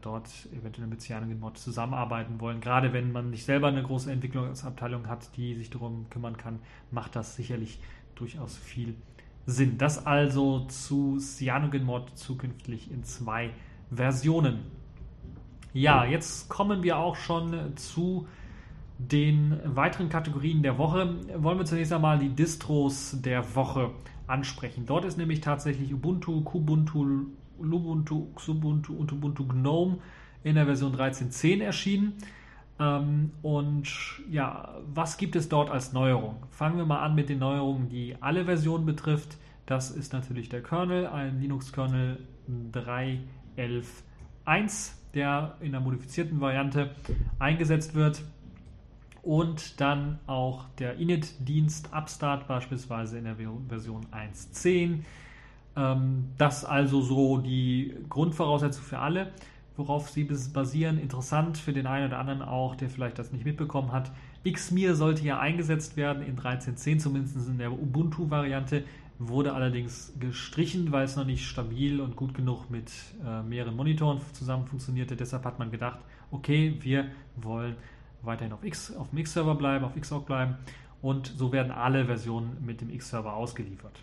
[0.00, 2.60] dort eventuell mit Cyanogen Mod zusammenarbeiten wollen.
[2.60, 7.16] Gerade wenn man nicht selber eine große Entwicklungsabteilung hat, die sich darum kümmern kann, macht
[7.16, 7.80] das sicherlich
[8.14, 8.94] durchaus viel
[9.44, 9.78] Sinn.
[9.78, 13.50] Das also zu CyanogenMod zukünftig in zwei
[13.90, 14.60] Versionen.
[15.72, 18.26] Ja, jetzt kommen wir auch schon zu
[18.98, 21.16] den weiteren Kategorien der Woche.
[21.36, 23.90] Wollen wir zunächst einmal die Distros der Woche
[24.26, 24.86] ansprechen.
[24.86, 27.26] Dort ist nämlich tatsächlich Ubuntu, Kubuntu,
[27.60, 29.98] Lubuntu, Xubuntu und Ubuntu Gnome
[30.44, 32.14] in der Version 13.10 erschienen.
[32.78, 33.88] Ähm, und
[34.30, 36.36] ja, was gibt es dort als Neuerung?
[36.50, 39.38] Fangen wir mal an mit den Neuerungen, die alle Versionen betrifft.
[39.64, 42.18] Das ist natürlich der Kernel, ein Linux-Kernel
[42.72, 46.90] 3.11.1, der in der modifizierten Variante
[47.38, 48.22] eingesetzt wird.
[49.22, 53.34] Und dann auch der Init-Dienst Upstart, beispielsweise in der
[53.68, 55.00] Version 1.10.
[55.76, 59.32] Ähm, das also so die Grundvoraussetzung für alle
[59.76, 60.98] worauf sie basieren.
[60.98, 64.10] Interessant für den einen oder anderen auch, der vielleicht das nicht mitbekommen hat.
[64.44, 68.84] Xmir sollte ja eingesetzt werden in 13.10, zumindest in der Ubuntu-Variante,
[69.18, 72.90] wurde allerdings gestrichen, weil es noch nicht stabil und gut genug mit
[73.24, 75.16] äh, mehreren Monitoren zusammen funktionierte.
[75.16, 75.98] Deshalb hat man gedacht,
[76.30, 77.76] okay, wir wollen
[78.22, 80.56] weiterhin auf, X, auf dem X-Server bleiben, auf Xorg bleiben
[81.00, 84.02] und so werden alle Versionen mit dem X-Server ausgeliefert.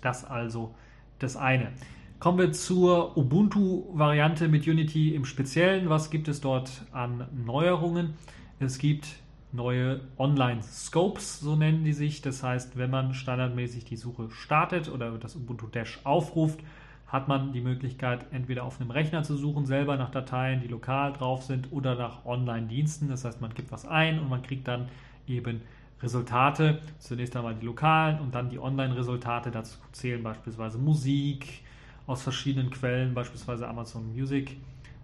[0.00, 0.74] Das also
[1.18, 1.72] das eine.
[2.18, 5.90] Kommen wir zur Ubuntu-Variante mit Unity im Speziellen.
[5.90, 8.14] Was gibt es dort an Neuerungen?
[8.58, 9.06] Es gibt
[9.52, 12.22] neue Online-Scopes, so nennen die sich.
[12.22, 16.60] Das heißt, wenn man standardmäßig die Suche startet oder das Ubuntu Dash aufruft,
[17.06, 21.12] hat man die Möglichkeit, entweder auf einem Rechner zu suchen, selber nach Dateien, die lokal
[21.12, 23.08] drauf sind, oder nach Online-Diensten.
[23.08, 24.88] Das heißt, man gibt was ein und man kriegt dann
[25.28, 25.60] eben
[26.02, 26.80] Resultate.
[26.98, 29.50] Zunächst einmal die lokalen und dann die Online-Resultate.
[29.50, 31.62] Dazu zählen beispielsweise Musik
[32.06, 34.56] aus verschiedenen Quellen, beispielsweise Amazon Music,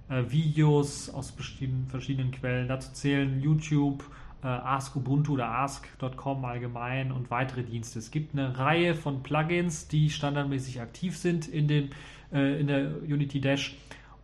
[0.08, 2.68] äh, Videos aus verschiedenen, Quellen.
[2.68, 4.04] Dazu zählen YouTube,
[4.42, 7.98] äh, Ask Ubuntu oder Ask.com allgemein und weitere Dienste.
[7.98, 11.90] Es gibt eine Reihe von Plugins, die standardmäßig aktiv sind in, den,
[12.32, 13.76] äh, in der Unity Dash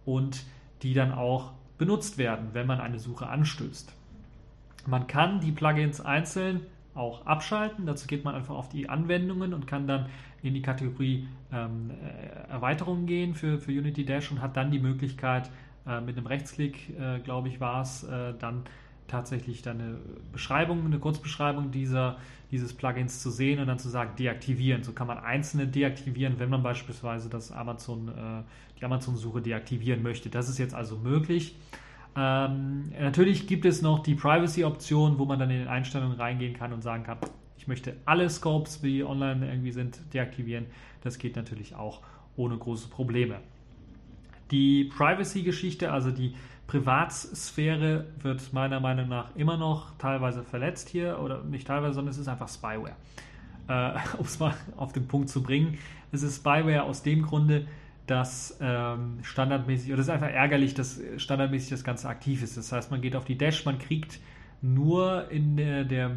[0.04, 0.44] und
[0.82, 3.97] die dann auch benutzt werden, wenn man eine Suche anstößt.
[4.88, 6.62] Man kann die Plugins einzeln
[6.94, 7.84] auch abschalten.
[7.84, 10.06] Dazu geht man einfach auf die Anwendungen und kann dann
[10.42, 14.78] in die Kategorie ähm, äh, Erweiterungen gehen für, für Unity Dash und hat dann die
[14.78, 15.50] Möglichkeit,
[15.86, 18.62] äh, mit einem Rechtsklick, äh, glaube ich, war es, äh, dann
[19.08, 19.98] tatsächlich dann eine
[20.32, 22.16] Beschreibung, eine Kurzbeschreibung dieser,
[22.50, 24.84] dieses Plugins zu sehen und dann zu sagen, deaktivieren.
[24.84, 28.42] So kann man einzelne deaktivieren, wenn man beispielsweise das Amazon, äh,
[28.80, 30.30] die Amazon-Suche deaktivieren möchte.
[30.30, 31.56] Das ist jetzt also möglich.
[32.20, 36.72] Ähm, natürlich gibt es noch die Privacy-Option, wo man dann in den Einstellungen reingehen kann
[36.72, 37.18] und sagen kann,
[37.56, 40.66] ich möchte alle Scopes, die online irgendwie sind, deaktivieren.
[41.02, 42.00] Das geht natürlich auch
[42.36, 43.36] ohne große Probleme.
[44.50, 46.34] Die Privacy-Geschichte, also die
[46.66, 52.18] Privatsphäre wird meiner Meinung nach immer noch teilweise verletzt hier oder nicht teilweise, sondern es
[52.18, 52.96] ist einfach Spyware.
[53.68, 55.78] Äh, um es mal auf den Punkt zu bringen,
[56.10, 57.68] es ist Spyware aus dem Grunde,
[58.08, 62.56] dass ähm, standardmäßig, oder es ist einfach ärgerlich, dass standardmäßig das Ganze aktiv ist.
[62.56, 64.18] Das heißt, man geht auf die Dash, man kriegt
[64.62, 66.10] nur in der, der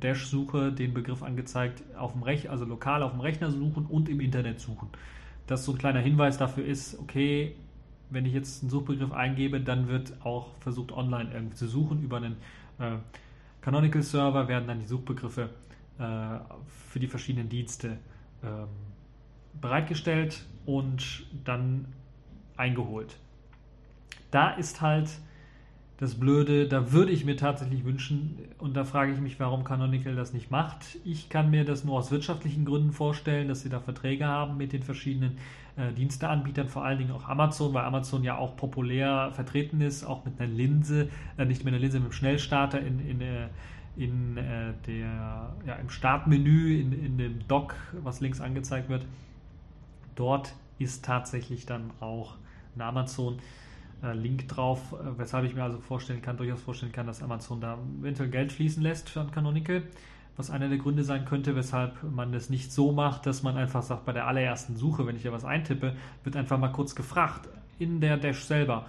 [0.00, 4.20] Dash-Suche den Begriff angezeigt, auf dem Rechner, also lokal auf dem Rechner suchen und im
[4.20, 4.88] Internet suchen.
[5.46, 7.54] Das so ein kleiner Hinweis dafür ist, okay,
[8.08, 12.02] wenn ich jetzt einen Suchbegriff eingebe, dann wird auch versucht, online irgendwie zu suchen.
[12.02, 12.36] Über einen
[12.78, 12.96] äh,
[13.60, 15.50] Canonical Server werden dann die Suchbegriffe
[15.98, 16.38] äh,
[16.90, 17.98] für die verschiedenen Dienste
[18.42, 18.68] ähm,
[19.60, 21.86] bereitgestellt und dann
[22.56, 23.16] eingeholt.
[24.30, 25.08] Da ist halt
[25.98, 30.14] das Blöde, da würde ich mir tatsächlich wünschen, und da frage ich mich, warum Canonical
[30.14, 30.98] das nicht macht.
[31.04, 34.72] Ich kann mir das nur aus wirtschaftlichen Gründen vorstellen, dass sie da Verträge haben mit
[34.72, 35.38] den verschiedenen
[35.76, 40.24] äh, Diensteanbietern, vor allen Dingen auch Amazon, weil Amazon ja auch populär vertreten ist, auch
[40.24, 43.48] mit einer Linse, äh, nicht mit einer Linse, mit einem Schnellstarter in, in, äh,
[43.96, 49.04] in äh, der, ja, im Startmenü, in, in dem Dock, was links angezeigt wird.
[50.18, 52.34] Dort ist tatsächlich dann auch
[52.74, 53.38] ein Amazon
[54.02, 57.60] äh, Link drauf, äh, weshalb ich mir also vorstellen kann, durchaus vorstellen kann, dass Amazon
[57.60, 59.82] da eventuell Geld fließen lässt für ein Canonical,
[60.36, 63.82] was einer der Gründe sein könnte, weshalb man das nicht so macht, dass man einfach
[63.82, 67.48] sagt, bei der allerersten Suche, wenn ich da was eintippe, wird einfach mal kurz gefragt
[67.78, 68.86] in der Dash selber,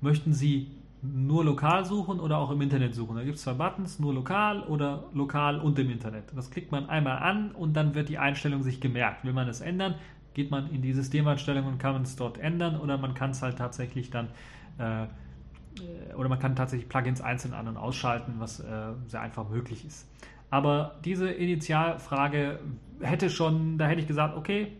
[0.00, 3.16] möchten Sie nur lokal suchen oder auch im Internet suchen.
[3.16, 6.24] Da gibt es zwei Buttons, nur lokal oder lokal und im Internet.
[6.34, 9.24] Das klickt man einmal an und dann wird die Einstellung sich gemerkt.
[9.24, 9.96] Will man es ändern,
[10.34, 13.56] geht man in die Systemeinstellungen und kann es dort ändern oder man kann es halt
[13.56, 14.28] tatsächlich dann
[14.78, 15.06] äh,
[16.16, 20.08] oder man kann tatsächlich Plugins einzeln an- und ausschalten, was äh, sehr einfach möglich ist.
[20.50, 22.60] Aber diese Initialfrage
[23.00, 24.72] hätte schon, da hätte ich gesagt, okay,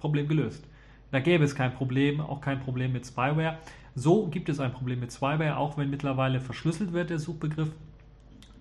[0.00, 0.66] Problem gelöst.
[1.12, 3.58] Da gäbe es kein Problem, auch kein Problem mit Spyware.
[3.94, 7.70] So gibt es ein Problem mit Spyware, auch wenn mittlerweile verschlüsselt wird der Suchbegriff,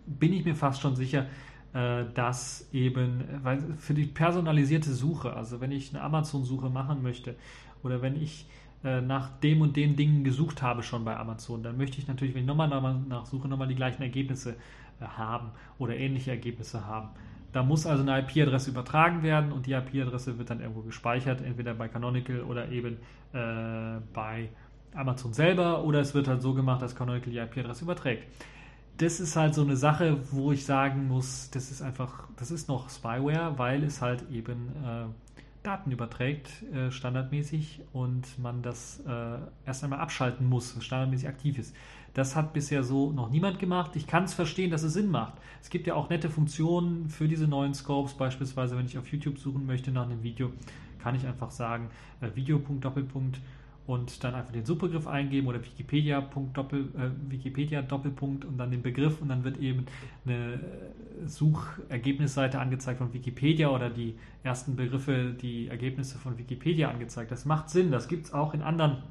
[0.06, 1.26] bin ich mir fast schon sicher,
[1.74, 7.36] dass eben weil für die personalisierte Suche, also wenn ich eine Amazon-Suche machen möchte
[7.82, 8.46] oder wenn ich
[8.84, 12.34] äh, nach dem und den Dingen gesucht habe schon bei Amazon, dann möchte ich natürlich,
[12.34, 12.68] wenn ich nochmal
[13.08, 14.56] nachsuche, nochmal die gleichen Ergebnisse
[15.00, 17.10] äh, haben oder ähnliche Ergebnisse haben.
[17.52, 21.76] Da muss also eine IP-Adresse übertragen werden und die IP-Adresse wird dann irgendwo gespeichert, entweder
[21.76, 22.98] bei Canonical oder eben
[23.34, 24.50] äh, bei
[24.96, 28.24] Amazon selber oder es wird halt so gemacht, dass Canonical die IP-Adresse überträgt
[29.02, 32.68] das ist halt so eine Sache, wo ich sagen muss, das ist einfach, das ist
[32.68, 35.06] noch Spyware, weil es halt eben äh,
[35.64, 41.76] Daten überträgt, äh, standardmäßig, und man das äh, erst einmal abschalten muss, standardmäßig aktiv ist.
[42.14, 43.96] Das hat bisher so noch niemand gemacht.
[43.96, 45.34] Ich kann es verstehen, dass es Sinn macht.
[45.62, 49.40] Es gibt ja auch nette Funktionen für diese neuen Scopes, beispielsweise wenn ich auf YouTube
[49.40, 50.52] suchen möchte nach einem Video,
[51.00, 53.40] kann ich einfach sagen, äh, Video.doppelpunkt
[53.92, 56.22] und dann einfach den Suchbegriff eingeben oder Wikipedia,
[56.54, 59.86] Doppel, äh, Wikipedia Doppelpunkt und dann den Begriff und dann wird eben
[60.26, 60.62] eine
[61.26, 67.32] Suchergebnisseite angezeigt von Wikipedia oder die ersten Begriffe, die Ergebnisse von Wikipedia angezeigt.
[67.32, 67.92] Das macht Sinn.
[67.92, 69.04] Das gibt es auch in anderen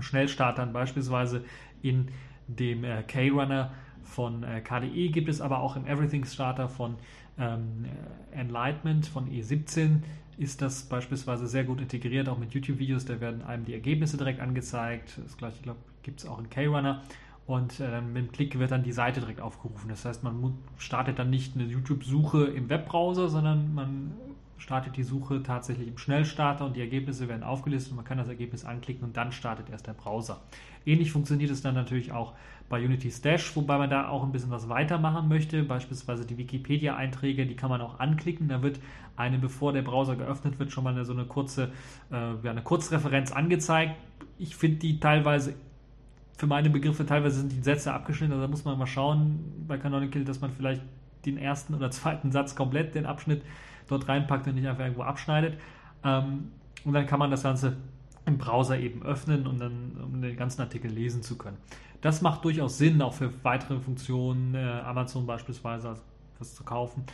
[0.00, 1.44] Schnellstartern, beispielsweise
[1.80, 2.08] in
[2.48, 3.70] dem äh, K-Runner
[4.02, 6.96] von äh, KDE gibt es aber auch im Everything Starter von
[7.38, 7.84] ähm,
[8.32, 10.00] Enlightenment von E17
[10.38, 13.04] ist das beispielsweise sehr gut integriert, auch mit YouTube-Videos.
[13.04, 15.18] Da werden einem die Ergebnisse direkt angezeigt.
[15.22, 15.58] Das gleiche,
[16.02, 17.02] gibt es auch in K-Runner.
[17.46, 19.88] und äh, mit dem Klick wird dann die Seite direkt aufgerufen.
[19.88, 24.12] Das heißt, man startet dann nicht eine YouTube-Suche im Webbrowser, sondern man
[24.56, 28.28] startet die Suche tatsächlich im Schnellstarter und die Ergebnisse werden aufgelistet und man kann das
[28.28, 30.40] Ergebnis anklicken und dann startet erst der Browser.
[30.86, 32.32] Ähnlich funktioniert es dann natürlich auch
[32.68, 35.62] bei Unity Stash, wobei man da auch ein bisschen was weitermachen möchte.
[35.62, 38.48] Beispielsweise die Wikipedia-Einträge, die kann man auch anklicken.
[38.48, 38.80] Da wird
[39.16, 41.70] eine, bevor der Browser geöffnet wird, schon mal so eine kurze,
[42.10, 43.94] äh, eine Kurzreferenz angezeigt.
[44.38, 45.54] Ich finde die teilweise
[46.36, 49.78] für meine Begriffe teilweise sind die Sätze abgeschnitten, also da muss man mal schauen bei
[49.78, 50.82] Canonical, dass man vielleicht
[51.24, 53.42] den ersten oder zweiten Satz komplett, den Abschnitt
[53.88, 55.58] dort reinpackt und nicht einfach irgendwo abschneidet.
[56.02, 56.50] Ähm,
[56.84, 57.76] und dann kann man das Ganze
[58.26, 61.56] im Browser eben öffnen und dann um den ganzen Artikel lesen zu können.
[62.04, 65.94] Das macht durchaus Sinn, auch für weitere Funktionen, äh, Amazon beispielsweise,
[66.38, 67.04] was zu kaufen.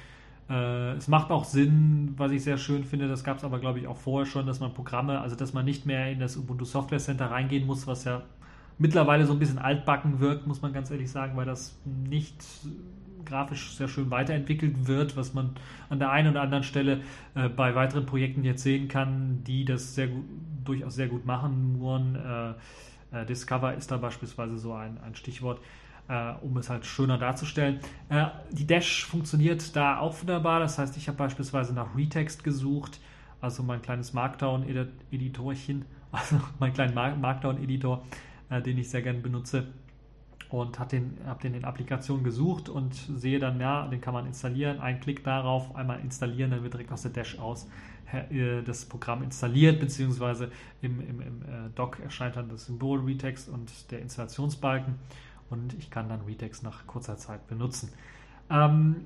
[0.48, 3.79] Äh, es macht auch Sinn, was ich sehr schön finde, das gab es aber glaube
[3.79, 6.64] ich auch vorher schon, dass man Programme, also dass man nicht mehr in das Ubuntu
[6.64, 8.22] Software Center reingehen muss, was ja
[8.79, 12.42] mittlerweile so ein bisschen altbacken wirkt, muss man ganz ehrlich sagen, weil das nicht
[13.24, 15.50] grafisch sehr schön weiterentwickelt wird, was man
[15.88, 17.03] an der einen oder anderen Stelle
[17.37, 20.24] äh, bei weiteren Projekten jetzt sehen kann, die das sehr gut,
[20.64, 21.79] durchaus sehr gut machen.
[21.79, 22.55] Muren äh,
[23.12, 25.61] äh, Discover ist da beispielsweise so ein, ein Stichwort,
[26.09, 27.81] äh, um es halt schöner darzustellen.
[28.09, 33.01] Äh, die Dash funktioniert da auch wunderbar, das heißt, ich habe beispielsweise nach Retext gesucht,
[33.40, 38.03] also mein kleines Markdown-Editorchen, also mein kleinen Markdown-Editor
[38.51, 39.68] äh, den ich sehr gerne benutze.
[40.51, 44.27] Und habe den, hab den in Applikationen gesucht und sehe dann, ja, den kann man
[44.27, 44.81] installieren.
[44.81, 47.68] Ein Klick darauf, einmal installieren, dann wird direkt aus der Dash aus
[48.64, 50.51] das Programm installiert, beziehungsweise
[50.83, 54.94] im, im, im äh, Dock erscheint dann das Symbol Retext und der Installationsbalken
[55.51, 57.92] und ich kann dann Retext nach kurzer Zeit benutzen.
[58.51, 58.96] Ähm,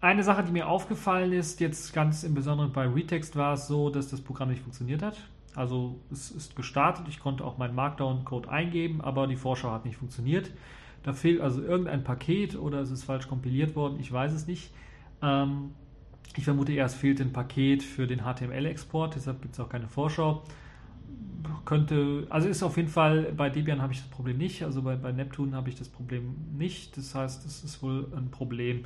[0.00, 3.90] eine Sache, die mir aufgefallen ist, jetzt ganz im Besonderen bei Retext war es so,
[3.90, 5.16] dass das Programm nicht funktioniert hat.
[5.54, 9.96] Also es ist gestartet, ich konnte auch meinen Markdown-Code eingeben, aber die Vorschau hat nicht
[9.96, 10.50] funktioniert.
[11.04, 14.72] Da fehlt also irgendein Paket oder es ist falsch kompiliert worden, ich weiß es nicht.
[15.22, 15.70] Ähm,
[16.38, 19.88] ich vermute eher, es fehlt ein Paket für den HTML-Export, deshalb gibt es auch keine
[19.88, 20.44] Vorschau.
[21.64, 24.96] Könnte, also ist auf jeden Fall, bei Debian habe ich das Problem nicht, also bei,
[24.96, 26.96] bei Neptune habe ich das Problem nicht.
[26.96, 28.84] Das heißt, es ist wohl ein Problem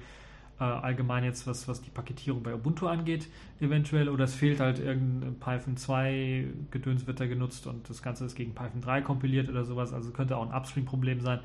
[0.60, 3.28] äh, allgemein jetzt, was, was die Paketierung bei Ubuntu angeht,
[3.60, 8.24] eventuell, oder es fehlt halt irgendein Python 2 Gedöns wird da genutzt und das Ganze
[8.24, 11.40] ist gegen Python 3 kompiliert oder sowas, also könnte auch ein Upstream-Problem sein.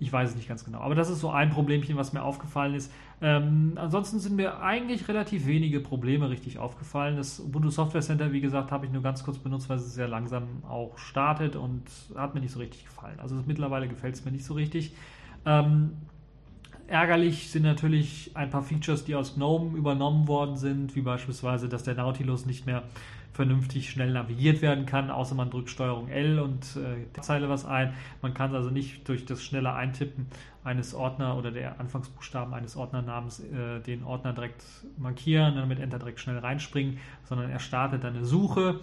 [0.00, 0.80] Ich weiß es nicht ganz genau.
[0.80, 2.92] Aber das ist so ein Problemchen, was mir aufgefallen ist.
[3.22, 7.16] Ähm, ansonsten sind mir eigentlich relativ wenige Probleme richtig aufgefallen.
[7.16, 10.08] Das Ubuntu Software Center, wie gesagt, habe ich nur ganz kurz benutzt, weil es sehr
[10.08, 11.82] langsam auch startet und
[12.16, 13.18] hat mir nicht so richtig gefallen.
[13.20, 14.94] Also mittlerweile gefällt es mir nicht so richtig.
[15.46, 15.92] Ähm,
[16.86, 21.82] Ärgerlich sind natürlich ein paar Features, die aus GNOME übernommen worden sind, wie beispielsweise, dass
[21.82, 22.82] der Nautilus nicht mehr
[23.34, 27.92] vernünftig schnell navigiert werden kann, außer man drückt Steuerung L und äh, Zeile was ein.
[28.22, 30.28] Man kann also nicht durch das schnelle Eintippen
[30.62, 34.64] eines Ordner oder der Anfangsbuchstaben eines Ordnernamens äh, den Ordner direkt
[34.96, 38.80] markieren und dann mit Enter direkt schnell reinspringen, sondern er startet eine Suche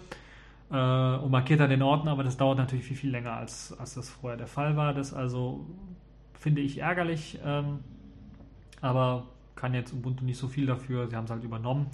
[0.70, 3.94] äh, und markiert dann den Ordner, aber das dauert natürlich viel, viel länger, als, als
[3.94, 4.92] das vorher der Fall war.
[4.92, 5.66] Das also
[6.34, 7.38] finde ich ärgerlich.
[7.44, 7.80] Ähm,
[8.82, 11.08] aber kann jetzt Ubuntu nicht so viel dafür.
[11.08, 11.86] Sie haben es halt übernommen.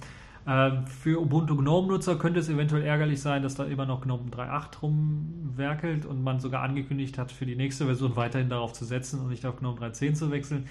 [0.47, 4.81] Ähm, für Ubuntu GNOME-Nutzer könnte es eventuell ärgerlich sein, dass da immer noch GNOME 3.8
[4.81, 9.29] rumwerkelt und man sogar angekündigt hat, für die nächste Version weiterhin darauf zu setzen und
[9.29, 10.65] nicht auf GNOME 3.10 zu wechseln.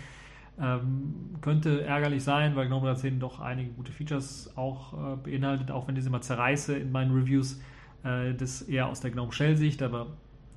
[0.61, 5.87] Ähm, könnte ärgerlich sein, weil GNOME 3.10 doch einige gute Features auch äh, beinhaltet, auch
[5.87, 7.61] wenn ich sie immer zerreiße in meinen Reviews.
[8.03, 10.09] Äh, das eher aus der GNOME Shell-Sicht, aber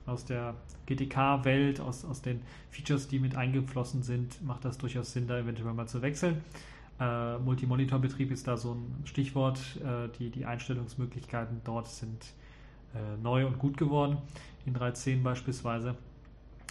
[0.05, 0.55] aus der
[0.87, 5.73] GTK-Welt, aus, aus den Features, die mit eingeflossen sind, macht das durchaus Sinn, da eventuell
[5.73, 6.41] mal zu wechseln.
[7.01, 9.59] Äh, Multimonitor-Betrieb ist da so ein Stichwort.
[9.77, 12.33] Äh, die, die Einstellungsmöglichkeiten dort sind
[12.93, 14.17] äh, neu und gut geworden,
[14.67, 15.95] in 3.10 beispielsweise.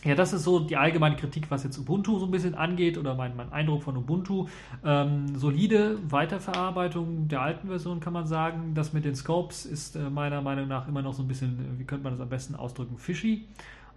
[0.05, 3.15] Ja, das ist so die allgemeine Kritik, was jetzt Ubuntu so ein bisschen angeht oder
[3.15, 4.47] mein, mein Eindruck von Ubuntu.
[4.83, 8.73] Ähm, solide Weiterverarbeitung der alten Version kann man sagen.
[8.75, 11.79] Das mit den Scopes ist äh, meiner Meinung nach immer noch so ein bisschen, äh,
[11.79, 13.47] wie könnte man das am besten ausdrücken, fishy.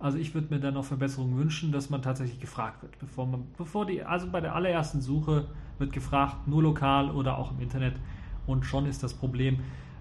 [0.04, 3.46] Also ich würde mir da noch Verbesserungen wünschen, dass man tatsächlich gefragt wird, bevor man,
[3.58, 5.46] bevor die, also bei der allerersten Suche
[5.80, 7.96] wird gefragt, nur lokal oder auch im Internet
[8.46, 9.60] und schon ist das Problem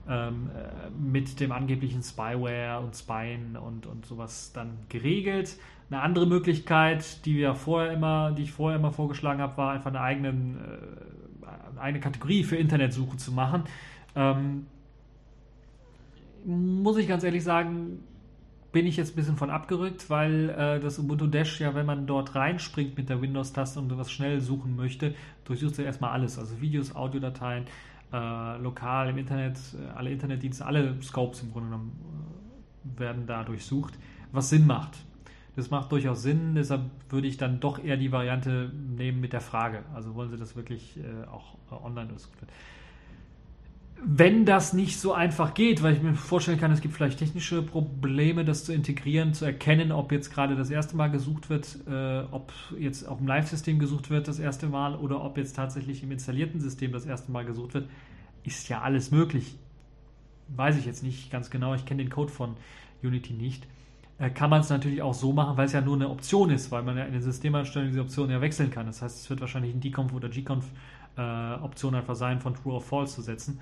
[0.08, 5.56] ähm, äh, mit dem angeblichen Spyware und Spyen und, und sowas dann geregelt.
[5.88, 9.90] Eine andere Möglichkeit, die wir vorher immer, die ich vorher immer vorgeschlagen habe, war einfach
[9.90, 13.62] eine eigene, äh, eine Kategorie für Internetsuche zu machen.
[14.16, 14.66] Ähm,
[16.44, 18.00] muss ich ganz ehrlich sagen,
[18.72, 22.06] bin ich jetzt ein bisschen von abgerückt, weil äh, das Ubuntu Dash ja, wenn man
[22.06, 26.60] dort reinspringt mit der Windows-Taste und was schnell suchen möchte, durchsucht er erstmal alles, also
[26.60, 27.66] Videos, Audiodateien,
[28.12, 31.92] äh, lokal im Internet, äh, alle Internetdienste, alle Scopes im Grunde genommen
[32.96, 33.94] äh, werden da durchsucht,
[34.32, 34.98] was Sinn macht.
[35.54, 39.42] Das macht durchaus Sinn, deshalb würde ich dann doch eher die Variante nehmen mit der
[39.42, 39.84] Frage.
[39.94, 42.48] Also wollen Sie das wirklich äh, auch äh, online diskutieren?
[44.04, 47.62] Wenn das nicht so einfach geht, weil ich mir vorstellen kann, es gibt vielleicht technische
[47.62, 52.24] Probleme, das zu integrieren, zu erkennen, ob jetzt gerade das erste Mal gesucht wird, äh,
[52.32, 56.10] ob jetzt auf dem Live-System gesucht wird das erste Mal oder ob jetzt tatsächlich im
[56.10, 57.88] installierten System das erste Mal gesucht wird,
[58.42, 59.56] ist ja alles möglich.
[60.48, 62.56] Weiß ich jetzt nicht ganz genau, ich kenne den Code von
[63.04, 63.68] Unity nicht.
[64.18, 66.72] Äh, kann man es natürlich auch so machen, weil es ja nur eine Option ist,
[66.72, 68.86] weil man ja in den Systemeinstellungen diese Option ja wechseln kann.
[68.86, 70.64] Das heißt, es wird wahrscheinlich ein Deconf oder Gconf
[71.16, 73.60] äh, Option einfach sein, von True or False zu setzen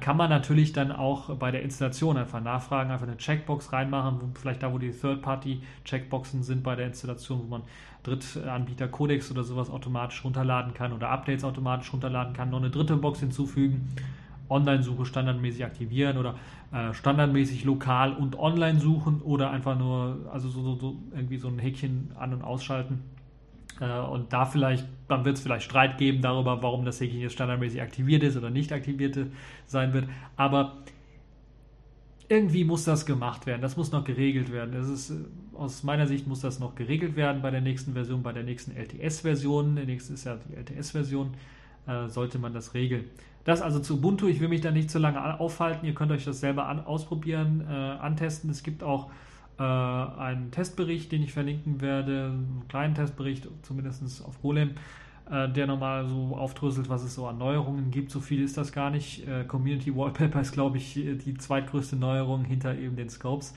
[0.00, 4.62] kann man natürlich dann auch bei der Installation einfach nachfragen, einfach eine Checkbox reinmachen, vielleicht
[4.62, 7.62] da, wo die Third-Party-Checkboxen sind bei der Installation, wo man
[8.02, 12.96] Drittanbieter Codex oder sowas automatisch runterladen kann oder Updates automatisch runterladen kann, noch eine dritte
[12.96, 13.88] Box hinzufügen,
[14.48, 16.36] Online-Suche standardmäßig aktivieren oder
[16.72, 21.48] äh, standardmäßig lokal und online suchen oder einfach nur, also so, so, so irgendwie so
[21.48, 23.02] ein Häkchen an- und ausschalten
[23.80, 27.32] äh, und da vielleicht, dann wird es vielleicht Streit geben darüber, warum das Häkchen jetzt
[27.32, 29.18] standardmäßig aktiviert ist oder nicht aktiviert
[29.66, 30.08] sein wird.
[30.36, 30.78] Aber
[32.28, 33.62] irgendwie muss das gemacht werden.
[33.62, 34.72] Das muss noch geregelt werden.
[34.72, 35.14] Das ist, äh,
[35.54, 38.76] aus meiner Sicht muss das noch geregelt werden bei der nächsten Version, bei der nächsten
[38.76, 39.76] LTS-Version.
[39.76, 41.34] Der nächste ist ja die LTS-Version,
[41.86, 43.04] äh, sollte man das regeln.
[43.44, 44.26] Das also zu Ubuntu.
[44.26, 45.86] Ich will mich da nicht zu lange aufhalten.
[45.86, 48.50] Ihr könnt euch das selber an, ausprobieren, äh, antesten.
[48.50, 49.10] Es gibt auch
[49.58, 54.72] äh, einen Testbericht, den ich verlinken werde, einen kleinen Testbericht, zumindest auf Golem,
[55.30, 58.10] äh, der nochmal so aufdröselt, was es so an Neuerungen gibt.
[58.10, 59.26] So viel ist das gar nicht.
[59.26, 63.54] Äh, Community Wallpaper ist, glaube ich, die zweitgrößte Neuerung hinter eben den Scopes.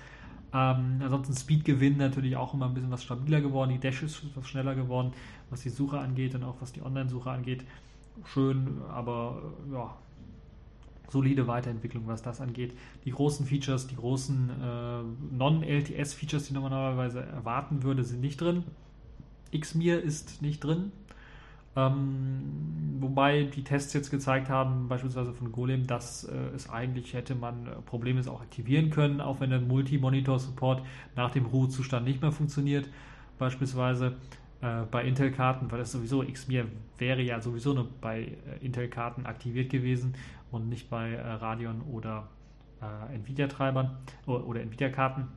[0.54, 3.70] Ähm, ansonsten Speedgewinn natürlich auch immer ein bisschen was stabiler geworden.
[3.72, 5.14] Die Dash ist schneller geworden,
[5.50, 7.64] was die Suche angeht und auch was die Online-Suche angeht.
[8.26, 9.96] Schön, aber ja,
[11.12, 12.74] solide Weiterentwicklung, was das angeht.
[13.06, 18.64] Die großen Features, die großen äh, Non-LTS-Features, die man normalerweise erwarten würde, sind nicht drin.
[19.58, 20.92] Xmir ist nicht drin.
[21.74, 27.34] Ähm, wobei die Tests jetzt gezeigt haben, beispielsweise von Golem, dass äh, es eigentlich hätte
[27.34, 30.84] man äh, Probleme auch aktivieren können, auch wenn der Multi-Monitor-Support
[31.16, 32.90] nach dem Ruhezustand nicht mehr funktioniert.
[33.40, 34.18] Beispielsweise
[34.62, 36.66] äh, bei Intel-Karten, weil das sowieso Xmir
[36.98, 40.14] wäre ja sowieso nur bei äh, Intel-Karten aktiviert gewesen
[40.52, 42.28] und nicht bei äh, Radeon oder
[42.82, 45.28] äh, Nvidia-Treibern oder, oder Nvidia-Karten,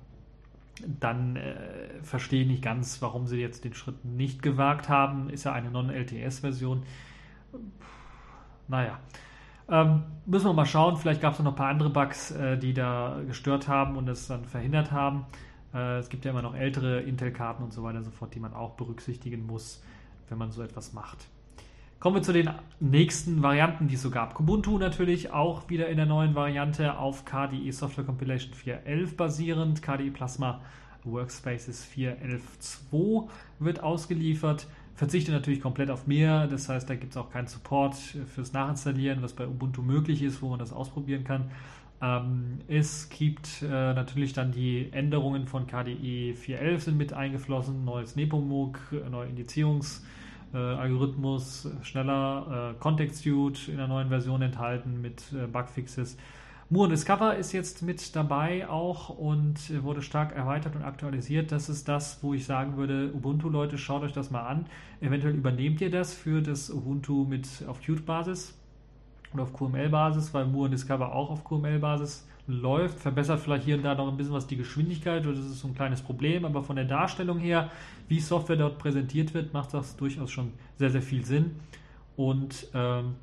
[1.00, 5.31] dann äh, verstehe ich nicht ganz, warum sie jetzt den Schritt nicht gewagt haben.
[5.31, 6.83] Ist ja eine Non-LTS-Version.
[8.68, 8.98] Naja.
[9.68, 10.96] Ähm, müssen wir mal schauen.
[10.96, 14.27] Vielleicht gab es noch ein paar andere Bugs, äh, die da gestört haben und es
[14.27, 15.27] dann verhindert haben.
[15.72, 18.40] Äh, es gibt ja immer noch ältere Intel-Karten und so weiter und so fort, die
[18.40, 19.83] man auch berücksichtigen muss,
[20.29, 21.29] wenn man so etwas macht.
[22.05, 24.35] Kommen wir zu den nächsten Varianten, die es so gab.
[24.35, 29.81] Kubuntu natürlich auch wieder in der neuen Variante auf KDE Software Compilation 4.11 basierend.
[29.81, 30.61] KDE Plasma
[31.05, 34.67] Workspaces 4.11.2 wird ausgeliefert.
[34.95, 39.23] Verzichte natürlich komplett auf mehr, das heißt, da gibt es auch keinen Support fürs Nachinstallieren,
[39.23, 41.53] was bei Ubuntu möglich ist, wo man das ausprobieren kann.
[42.03, 48.14] Ähm, es gibt äh, natürlich dann die Änderungen von KDE 4.11 sind mit eingeflossen, neues
[48.14, 48.79] Nepomuk,
[49.11, 50.03] neue Indizierungs-
[50.55, 56.17] äh, Algorithmus schneller, äh, Context Suite in der neuen Version enthalten mit äh, Bugfixes.
[56.71, 61.53] Moore Discover ist jetzt mit dabei auch und wurde stark erweitert und aktualisiert.
[61.53, 64.67] Das ist das, wo ich sagen würde, Ubuntu-Leute, schaut euch das mal an.
[65.01, 68.59] Eventuell übernehmt ihr das für das Ubuntu mit auf Qt-Basis
[69.35, 73.95] oder auf QML-Basis, weil Moore Discover auch auf QML-Basis läuft, verbessert vielleicht hier und da
[73.95, 76.85] noch ein bisschen was die Geschwindigkeit, das ist so ein kleines Problem, aber von der
[76.85, 77.71] Darstellung her,
[78.09, 81.57] wie Software dort präsentiert wird, macht das durchaus schon sehr, sehr viel Sinn
[82.17, 83.15] und ähm,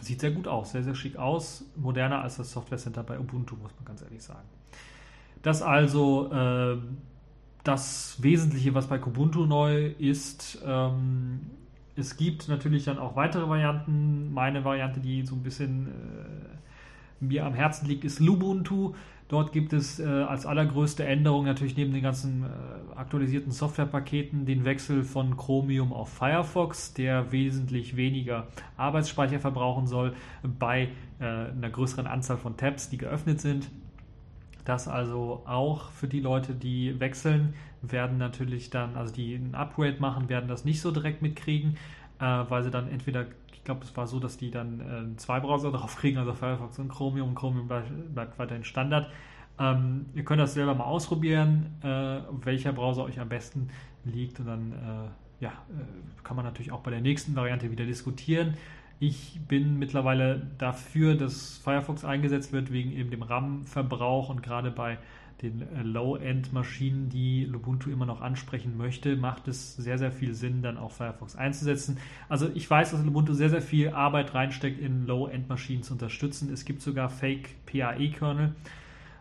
[0.00, 3.56] sieht sehr gut aus, sehr, sehr schick aus, moderner als das Software Center bei Ubuntu,
[3.56, 4.46] muss man ganz ehrlich sagen.
[5.42, 6.76] Das also äh,
[7.64, 10.62] das Wesentliche, was bei Kubuntu neu ist.
[10.64, 11.40] Ähm,
[11.96, 14.32] es gibt natürlich dann auch weitere Varianten.
[14.32, 15.90] Meine Variante, die so ein bisschen äh,
[17.20, 18.94] mir am Herzen liegt, ist Lubuntu.
[19.28, 22.46] Dort gibt es äh, als allergrößte Änderung natürlich neben den ganzen äh,
[22.96, 30.14] aktualisierten Softwarepaketen den Wechsel von Chromium auf Firefox, der wesentlich weniger Arbeitsspeicher verbrauchen soll
[30.58, 30.88] bei
[31.20, 33.70] äh, einer größeren Anzahl von Tabs, die geöffnet sind.
[34.64, 39.96] Das also auch für die Leute, die wechseln, werden natürlich dann, also die ein Upgrade
[40.00, 41.76] machen, werden das nicht so direkt mitkriegen,
[42.18, 43.26] äh, weil sie dann entweder
[43.70, 44.80] glaube, es war so, dass die dann
[45.14, 47.34] äh, zwei Browser drauf kriegen, also Firefox und Chromium.
[47.34, 49.08] Chromium bleibt, bleibt weiterhin Standard.
[49.58, 53.68] Ähm, ihr könnt das selber mal ausprobieren, äh, welcher Browser euch am besten
[54.04, 54.40] liegt.
[54.40, 58.54] Und dann äh, ja, äh, kann man natürlich auch bei der nächsten Variante wieder diskutieren.
[58.98, 64.98] Ich bin mittlerweile dafür, dass Firefox eingesetzt wird, wegen eben dem RAM-Verbrauch und gerade bei
[65.42, 70.62] den äh, Low-End-Maschinen, die Lubuntu immer noch ansprechen möchte, macht es sehr, sehr viel Sinn,
[70.62, 71.98] dann auch Firefox einzusetzen.
[72.28, 76.52] Also ich weiß, dass Lubuntu sehr, sehr viel Arbeit reinsteckt, in Low-End-Maschinen zu unterstützen.
[76.52, 78.54] Es gibt sogar Fake-PAE-Kernel.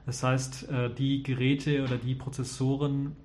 [0.05, 3.15] Das heißt, äh, die Geräte oder die Prozessoren,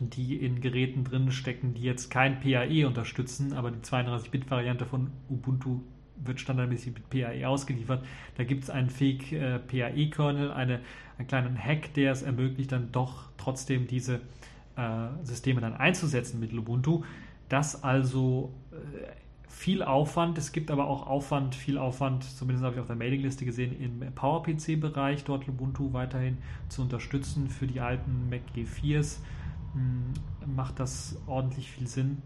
[0.00, 5.80] die in Geräten drin stecken, die jetzt kein PAE unterstützen, aber die 32-Bit-Variante von Ubuntu
[6.24, 8.04] wird standardmäßig mit PAE ausgeliefert.
[8.36, 10.80] Da gibt es einen Fake äh, eine,
[11.22, 14.20] einen kleinen Hack, der es ermöglicht, dann doch trotzdem diese
[14.76, 17.02] äh, Systeme dann einzusetzen mit Ubuntu.
[17.48, 18.76] Das also äh,
[19.48, 20.38] viel Aufwand.
[20.38, 24.12] Es gibt aber auch Aufwand, viel Aufwand, zumindest habe ich auf der Mailingliste gesehen, im
[24.14, 27.48] PowerPC-Bereich dort Ubuntu weiterhin zu unterstützen.
[27.48, 29.18] Für die alten Mac G4s
[29.74, 30.12] hm,
[30.56, 32.22] macht das ordentlich viel Sinn.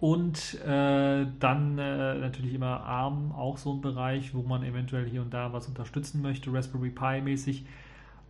[0.00, 5.22] Und äh, dann äh, natürlich immer ARM, auch so ein Bereich, wo man eventuell hier
[5.22, 7.64] und da was unterstützen möchte, Raspberry Pi mäßig.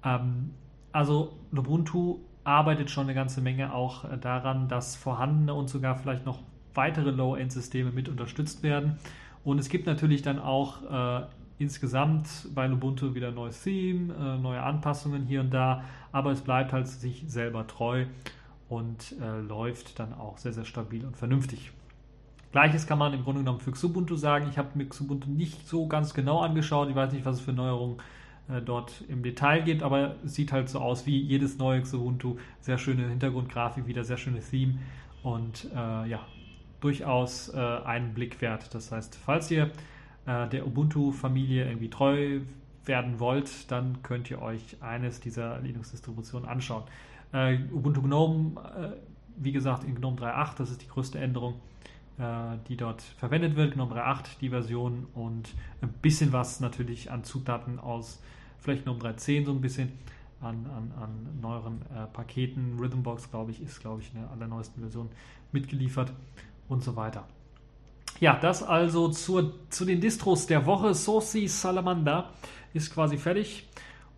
[0.04, 0.50] Ähm,
[0.92, 6.26] also Ubuntu arbeitet schon eine ganze Menge auch äh, daran, dass vorhandene und sogar vielleicht
[6.26, 6.40] noch
[6.74, 8.98] weitere Low-End-Systeme mit unterstützt werden.
[9.44, 11.26] Und es gibt natürlich dann auch äh,
[11.58, 16.40] insgesamt bei Ubuntu wieder ein neues Theme, äh, neue Anpassungen hier und da, aber es
[16.40, 18.06] bleibt halt sich selber treu
[18.68, 21.72] und äh, läuft dann auch sehr, sehr stabil und vernünftig.
[22.52, 24.46] Gleiches kann man im Grunde genommen für Xubuntu sagen.
[24.48, 26.88] Ich habe mir Xubuntu nicht so ganz genau angeschaut.
[26.88, 27.96] Ich weiß nicht, was es für Neuerungen
[28.48, 32.36] äh, dort im Detail gibt, aber es sieht halt so aus wie jedes neue Xubuntu.
[32.60, 34.78] Sehr schöne Hintergrundgrafik, wieder sehr schönes Theme
[35.22, 36.20] und äh, ja,
[36.80, 38.74] durchaus äh, einen Blick wert.
[38.74, 39.70] Das heißt, falls ihr
[40.26, 42.40] äh, der Ubuntu-Familie irgendwie treu
[42.84, 46.82] werden wollt, dann könnt ihr euch eines dieser Linux-Distributionen anschauen.
[47.32, 48.60] Äh, Ubuntu GNOME,
[49.36, 51.60] wie gesagt, in GNOME 3.8, das ist die größte Änderung,
[52.68, 53.74] die dort verwendet wird.
[53.74, 58.22] GNOME 3.8, die Version und ein bisschen was natürlich an Zutaten aus
[58.64, 59.92] vielleicht GNOME 3.10 so ein bisschen
[60.40, 62.78] an, an, an neueren äh, Paketen.
[62.78, 65.10] Rhythmbox, glaube ich, ist, glaube ich, eine allerneuesten Version
[65.52, 66.12] mitgeliefert
[66.68, 67.24] und so weiter.
[68.20, 70.94] Ja, das also zur, zu den Distros der Woche.
[70.94, 72.30] Saucy Salamander
[72.72, 73.68] ist quasi fertig.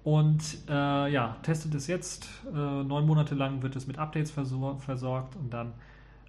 [0.05, 2.28] Und äh, ja, testet es jetzt.
[2.47, 5.72] Äh, neun Monate lang wird es mit Updates versor versorgt und dann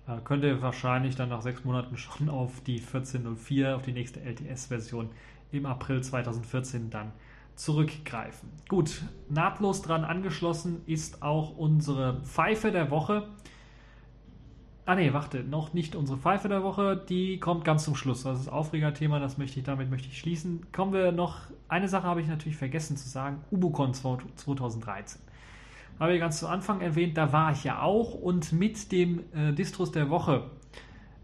[0.07, 4.21] äh, könnt ihr wahrscheinlich dann nach sechs Monaten schon auf die 14.04, auf die nächste
[4.21, 5.09] LTS-Version
[5.51, 7.11] im April 2014 dann
[7.57, 8.49] zurückgreifen.
[8.69, 13.27] Gut, nahtlos dran angeschlossen ist auch unsere Pfeife der Woche.
[14.85, 18.23] Ah ne, warte, noch nicht unsere Pfeife der Woche, die kommt ganz zum Schluss.
[18.23, 20.67] Das ist Aufregerthema, das möchte ich, damit möchte ich schließen.
[20.71, 25.21] Kommen wir noch, eine Sache habe ich natürlich vergessen zu sagen, Ubucon 2013.
[25.99, 29.51] Habe ich ganz zu Anfang erwähnt, da war ich ja auch und mit dem äh,
[29.51, 30.51] Distros der Woche,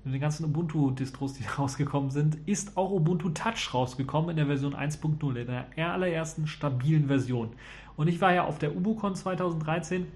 [0.04, 4.76] mit den ganzen Ubuntu-Distros, die rausgekommen sind, ist auch Ubuntu Touch rausgekommen in der Version
[4.76, 7.52] 1.0, in der allerersten stabilen Version.
[7.96, 10.08] Und ich war ja auf der Ubucon 2013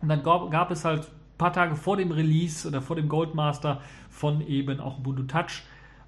[0.00, 1.08] und dann gab, gab es halt
[1.42, 3.80] paar Tage vor dem Release oder vor dem Goldmaster
[4.10, 5.62] von eben auch Ubuntu Touch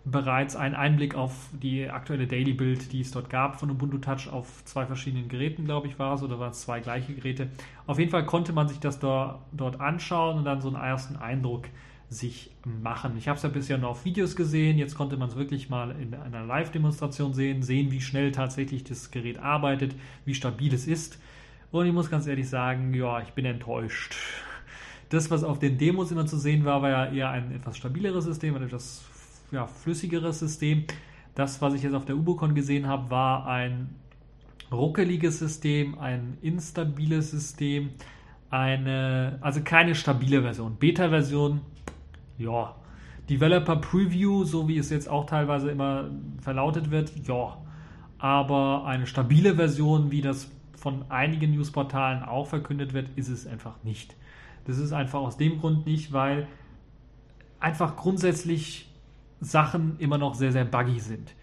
[0.04, 4.28] bereits einen Einblick auf die aktuelle Daily Build, die es dort gab von Ubuntu Touch
[4.30, 7.48] auf zwei verschiedenen Geräten, glaube ich, war es, oder waren es zwei gleiche Geräte.
[7.86, 11.16] Auf jeden Fall konnte man sich das da, dort anschauen und dann so einen ersten
[11.16, 11.64] Eindruck
[12.14, 13.16] sich machen.
[13.18, 15.90] Ich habe es ja bisher nur auf Videos gesehen, jetzt konnte man es wirklich mal
[16.00, 19.94] in einer Live-Demonstration sehen, sehen, wie schnell tatsächlich das Gerät arbeitet,
[20.24, 21.18] wie stabil es ist.
[21.70, 24.14] Und ich muss ganz ehrlich sagen, ja, ich bin enttäuscht.
[25.08, 28.24] Das, was auf den Demos immer zu sehen war, war ja eher ein etwas stabileres
[28.24, 29.04] System, ein etwas
[29.50, 30.84] ja, flüssigeres System.
[31.34, 33.94] Das, was ich jetzt auf der Ubocon gesehen habe, war ein
[34.70, 37.90] ruckeliges System, ein instabiles System,
[38.50, 40.76] eine, also keine stabile Version.
[40.76, 41.60] Beta-Version,
[42.39, 42.74] ja.
[43.28, 46.11] Developer Preview, so wie es jetzt auch teilweise immer
[46.41, 47.57] verlautet wird, ja.
[48.18, 53.82] Aber eine stabile Version, wie das von einigen Newsportalen auch verkündet wird, ist es einfach
[53.82, 54.14] nicht.
[54.66, 56.47] Das ist einfach aus dem Grund nicht, weil
[57.61, 58.91] einfach grundsätzlich
[59.41, 61.35] Sachen immer noch sehr, sehr buggy sind.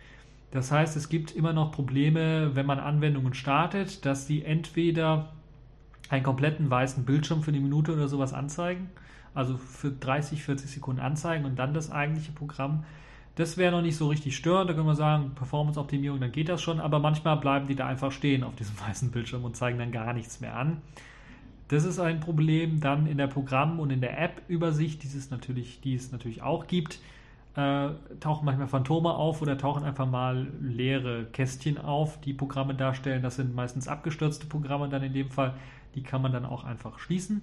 [0.52, 5.30] Das heißt, es gibt immer noch Probleme, wenn man Anwendungen startet, dass sie entweder
[6.10, 8.90] einen kompletten weißen Bildschirm für eine Minute oder sowas anzeigen,
[9.34, 12.84] also für 30, 40 Sekunden anzeigen und dann das eigentliche Programm.
[13.36, 16.62] Das wäre noch nicht so richtig störend, da können wir sagen, Performance-Optimierung, dann geht das
[16.62, 19.92] schon, aber manchmal bleiben die da einfach stehen auf diesem weißen Bildschirm und zeigen dann
[19.92, 20.82] gar nichts mehr an.
[21.72, 22.82] Das ist ein Problem.
[22.82, 25.80] Dann in der Programm- und in der App-Übersicht, die es natürlich,
[26.12, 27.00] natürlich auch gibt,
[27.56, 33.22] äh, tauchen manchmal Phantome auf oder tauchen einfach mal leere Kästchen auf, die Programme darstellen.
[33.24, 35.54] Das sind meistens abgestürzte Programme dann in dem Fall.
[35.96, 37.42] Die kann man dann auch einfach schließen.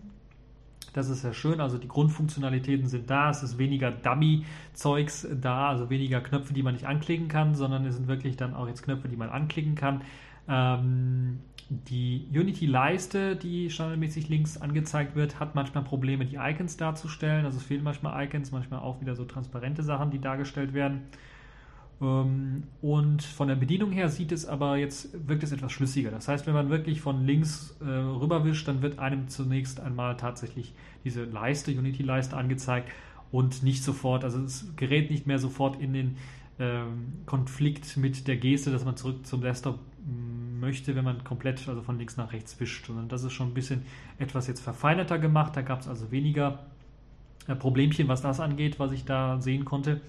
[0.93, 1.61] Das ist sehr schön.
[1.61, 3.31] Also die Grundfunktionalitäten sind da.
[3.31, 7.97] Es ist weniger Dummy-Zeugs da, also weniger Knöpfe, die man nicht anklicken kann, sondern es
[7.97, 10.03] sind wirklich dann auch jetzt Knöpfe, die man anklicken kann.
[10.49, 17.45] Ähm, Die Unity-Leiste, die standardmäßig links angezeigt wird, hat manchmal Probleme, die Icons darzustellen.
[17.45, 21.03] Also es fehlen manchmal Icons, manchmal auch wieder so transparente Sachen, die dargestellt werden.
[22.01, 26.11] Ähm, und von der Bedienung her sieht es aber jetzt, wirkt es etwas schlüssiger.
[26.11, 30.75] Das heißt, wenn man wirklich von links äh, rüberwischt, dann wird einem zunächst einmal tatsächlich
[31.05, 32.91] diese Leiste, Unity-Leiste angezeigt
[33.31, 36.17] und nicht sofort, also es gerät nicht mehr sofort in den
[36.59, 41.69] ähm, Konflikt mit der Geste, dass man zurück zum Desktop mm, möchte, wenn man komplett
[41.69, 43.83] also von links nach rechts wischt, sondern das ist schon ein bisschen
[44.19, 45.57] etwas jetzt verfeinerter gemacht.
[45.57, 46.67] Da gab es also weniger
[47.47, 50.01] äh, Problemchen, was das angeht, was ich da sehen konnte.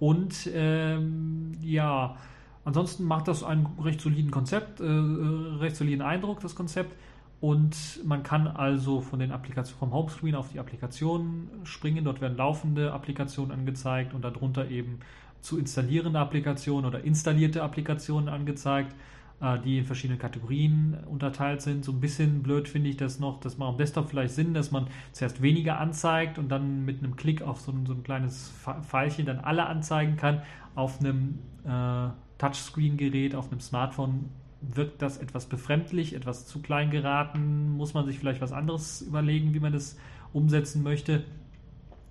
[0.00, 2.16] Und ähm, ja,
[2.64, 6.94] ansonsten macht das einen recht soliden Konzept, äh, recht soliden Eindruck, das Konzept.
[7.40, 12.04] Und man kann also von den Applikationen vom Homescreen auf die Applikationen springen.
[12.04, 14.98] Dort werden laufende Applikationen angezeigt und darunter eben
[15.40, 19.17] zu installierende Applikationen oder installierte Applikationen angezeigt, äh,
[19.64, 21.84] die in verschiedenen Kategorien unterteilt sind.
[21.84, 24.72] So ein bisschen blöd finde ich das noch, das macht am Desktop vielleicht Sinn, dass
[24.72, 28.52] man zuerst weniger anzeigt und dann mit einem Klick auf so ein, so ein kleines
[28.82, 30.42] Pfeilchen dann alle anzeigen kann.
[30.74, 32.08] Auf einem äh,
[32.38, 34.30] Touchscreen-Gerät, auf einem Smartphone
[34.60, 39.54] wirkt das etwas befremdlich, etwas zu klein geraten, muss man sich vielleicht was anderes überlegen,
[39.54, 39.96] wie man das
[40.32, 41.24] umsetzen möchte.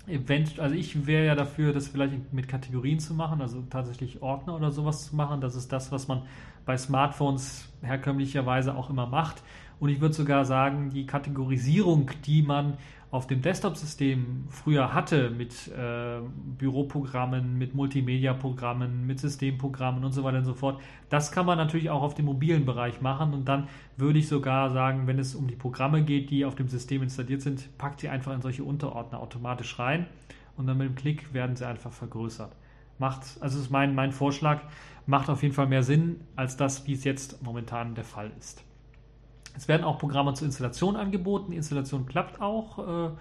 [0.08, 4.56] Event, also ich wäre ja dafür, das vielleicht mit Kategorien zu machen, also tatsächlich Ordner
[4.56, 5.42] oder sowas zu machen.
[5.42, 6.22] Das ist das, was man
[6.68, 9.42] bei Smartphones herkömmlicherweise auch immer macht.
[9.80, 12.78] Und ich würde sogar sagen, die Kategorisierung, die man
[13.10, 16.20] auf dem Desktop-System früher hatte mit äh,
[16.58, 21.90] Büroprogrammen, mit Multimedia-Programmen, mit Systemprogrammen und so weiter und so fort, das kann man natürlich
[21.90, 23.34] auch auf dem mobilen Bereich machen.
[23.34, 26.68] Und dann würde ich sogar sagen, wenn es um die Programme geht, die auf dem
[26.68, 30.08] System installiert sind, packt sie einfach in solche Unterordner automatisch rein
[30.58, 32.52] und dann mit dem Klick werden sie einfach vergrößert.
[33.00, 34.62] Macht, also ist mein, mein Vorschlag,
[35.06, 38.64] macht auf jeden Fall mehr Sinn als das, wie es jetzt momentan der Fall ist.
[39.56, 41.52] Es werden auch Programme zur Installation angeboten.
[41.52, 43.08] Die Installation klappt auch.
[43.08, 43.12] Äh,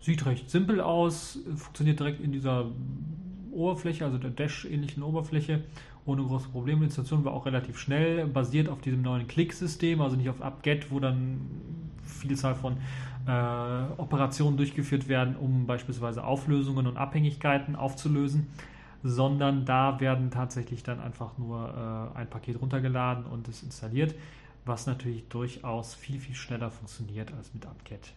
[0.00, 2.66] sieht recht simpel aus, funktioniert direkt in dieser
[3.52, 5.64] Oberfläche, also der Dash-ähnlichen Oberfläche,
[6.04, 6.80] ohne große Probleme.
[6.80, 10.90] Die Installation war auch relativ schnell, basiert auf diesem neuen Click-System, also nicht auf UpGet,
[10.90, 11.40] wo dann
[12.04, 12.76] Vielzahl von
[13.26, 18.46] äh, Operationen durchgeführt werden, um beispielsweise Auflösungen und Abhängigkeiten aufzulösen,
[19.08, 24.14] sondern da werden tatsächlich dann einfach nur äh, ein Paket runtergeladen und es installiert
[24.66, 28.12] was natürlich durchaus viel, viel schneller funktioniert als mit UpGet.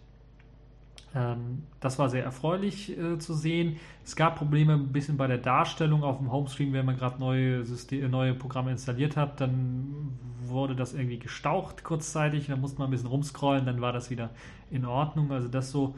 [1.16, 3.78] Ähm, das war sehr erfreulich äh, zu sehen.
[4.04, 7.64] Es gab Probleme ein bisschen bei der Darstellung auf dem Homescreen, wenn man gerade neue,
[8.10, 13.08] neue Programme installiert hat, dann wurde das irgendwie gestaucht kurzzeitig, dann musste man ein bisschen
[13.08, 14.32] rumscrollen, dann war das wieder
[14.72, 15.32] in Ordnung.
[15.32, 15.96] Also das so,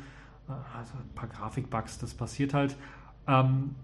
[0.48, 2.76] äh, also ein paar Grafikbugs, das passiert halt.
[3.28, 3.76] Ähm,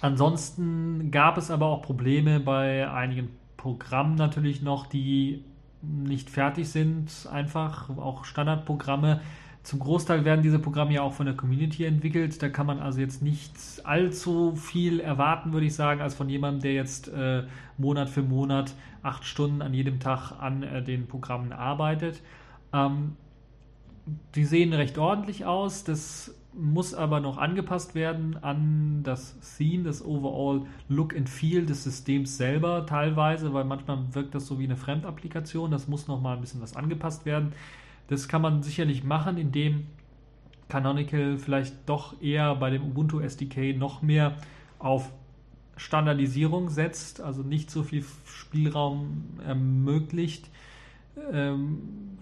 [0.00, 5.44] ansonsten gab es aber auch Probleme bei einigen Programmen natürlich noch, die
[5.82, 9.20] nicht fertig sind, einfach auch Standardprogramme.
[9.62, 12.42] Zum Großteil werden diese Programme ja auch von der Community entwickelt.
[12.42, 13.52] Da kann man also jetzt nicht
[13.84, 17.44] allzu viel erwarten, würde ich sagen, als von jemandem, der jetzt äh,
[17.76, 22.22] Monat für Monat acht Stunden an jedem Tag an äh, den Programmen arbeitet.
[22.72, 23.16] Ähm,
[24.34, 25.84] die sehen recht ordentlich aus.
[25.84, 31.84] Das muss aber noch angepasst werden an das Theme, das Overall Look and Feel des
[31.84, 35.70] Systems selber teilweise, weil manchmal wirkt das so wie eine Fremdapplikation.
[35.70, 37.52] Das muss noch mal ein bisschen was angepasst werden.
[38.08, 39.86] Das kann man sicherlich machen, indem
[40.68, 44.36] Canonical vielleicht doch eher bei dem Ubuntu SDK noch mehr
[44.78, 45.12] auf
[45.76, 50.48] Standardisierung setzt, also nicht so viel Spielraum ermöglicht.
[51.32, 52.18] Ähm,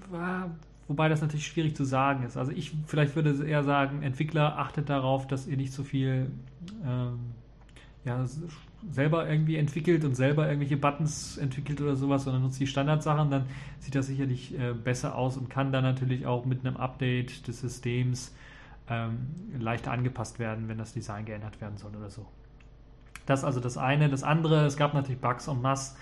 [0.88, 2.38] Wobei das natürlich schwierig zu sagen ist.
[2.38, 6.30] Also ich vielleicht würde eher sagen, Entwickler achtet darauf, dass ihr nicht so viel
[6.84, 7.18] ähm,
[8.04, 8.24] ja,
[8.90, 13.44] selber irgendwie entwickelt und selber irgendwelche Buttons entwickelt oder sowas, sondern nutzt die Standardsachen, dann
[13.80, 17.60] sieht das sicherlich äh, besser aus und kann dann natürlich auch mit einem Update des
[17.60, 18.34] Systems
[18.88, 19.18] ähm,
[19.58, 22.26] leichter angepasst werden, wenn das Design geändert werden soll oder so.
[23.26, 24.08] Das ist also das eine.
[24.08, 25.96] Das andere, es gab natürlich Bugs en masse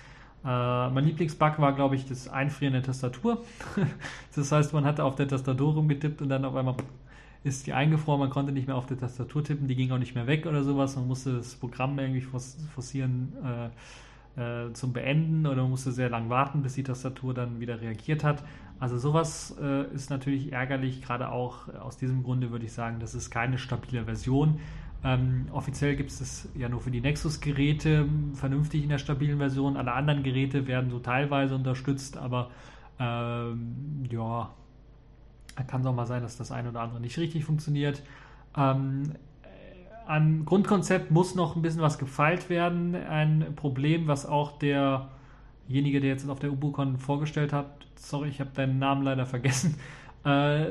[0.47, 3.43] äh, mein Lieblingsbug war, glaube ich, das Einfrieren der Tastatur.
[4.35, 6.75] das heißt, man hatte auf der Tastatur rumgetippt und dann auf einmal
[7.43, 10.15] ist die eingefroren, man konnte nicht mehr auf der Tastatur tippen, die ging auch nicht
[10.15, 10.95] mehr weg oder sowas.
[10.95, 13.33] Man musste das Programm irgendwie forcieren
[14.37, 17.81] äh, äh, zum Beenden oder man musste sehr lang warten, bis die Tastatur dann wieder
[17.81, 18.43] reagiert hat.
[18.79, 23.15] Also sowas äh, ist natürlich ärgerlich, gerade auch aus diesem Grunde würde ich sagen, das
[23.15, 24.59] ist keine stabile Version.
[25.03, 29.77] Ähm, offiziell gibt es das ja nur für die Nexus-Geräte vernünftig in der stabilen Version.
[29.77, 32.49] Alle anderen Geräte werden so teilweise unterstützt, aber
[32.99, 34.49] ähm, ja,
[35.67, 38.01] kann es auch mal sein, dass das eine oder andere nicht richtig funktioniert.
[38.55, 39.13] Ähm,
[40.07, 42.95] am Grundkonzept muss noch ein bisschen was gefeilt werden.
[42.95, 45.09] Ein Problem, was auch der
[45.67, 49.75] derjenige, der jetzt auf der UbuCon vorgestellt hat, sorry, ich habe deinen Namen leider vergessen,
[50.23, 50.67] äh,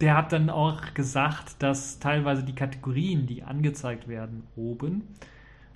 [0.00, 5.02] der hat dann auch gesagt, dass teilweise die Kategorien, die angezeigt werden oben,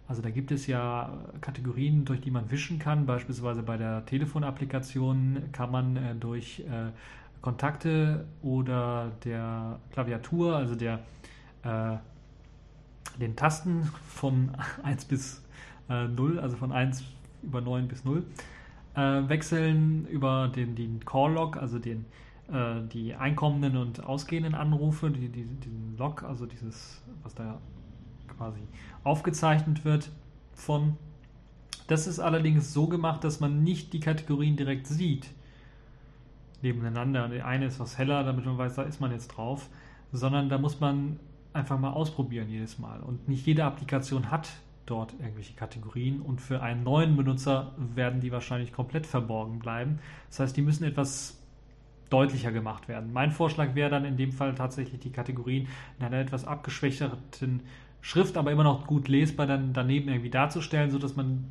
[0.09, 1.13] also da gibt es ja
[1.43, 3.05] Kategorien, durch die man wischen kann.
[3.05, 6.93] Beispielsweise bei der Telefonapplikation kann man äh, durch äh,
[7.43, 11.01] Kontakte oder der Klaviatur, also der,
[11.63, 11.99] äh,
[13.21, 14.51] den Tasten von
[14.83, 15.45] 1 bis
[15.89, 17.03] 0, also von 1
[17.43, 18.23] über 9 bis 0,
[18.95, 22.05] wechseln über den, den Call-Log, also den,
[22.51, 27.61] die einkommenden und ausgehenden Anrufe, die, die, den Log, also dieses, was da
[28.37, 28.61] quasi
[29.05, 30.11] aufgezeichnet wird
[30.55, 30.97] von.
[31.89, 35.31] Das ist allerdings so gemacht, dass man nicht die Kategorien direkt sieht
[36.63, 37.29] nebeneinander.
[37.29, 39.69] Die eine ist was heller, damit man weiß, da ist man jetzt drauf,
[40.13, 41.19] sondern da muss man
[41.53, 43.01] einfach mal ausprobieren jedes Mal.
[43.01, 44.49] Und nicht jede Applikation hat
[44.87, 49.99] dort irgendwelche Kategorien und für einen neuen Benutzer werden die wahrscheinlich komplett verborgen bleiben.
[50.31, 51.38] Das heißt, die müssen etwas
[52.11, 53.13] deutlicher gemacht werden.
[53.13, 57.61] Mein Vorschlag wäre dann in dem Fall tatsächlich die Kategorien in einer etwas abgeschwächten
[58.01, 61.45] Schrift, aber immer noch gut lesbar dann daneben irgendwie darzustellen, sodass man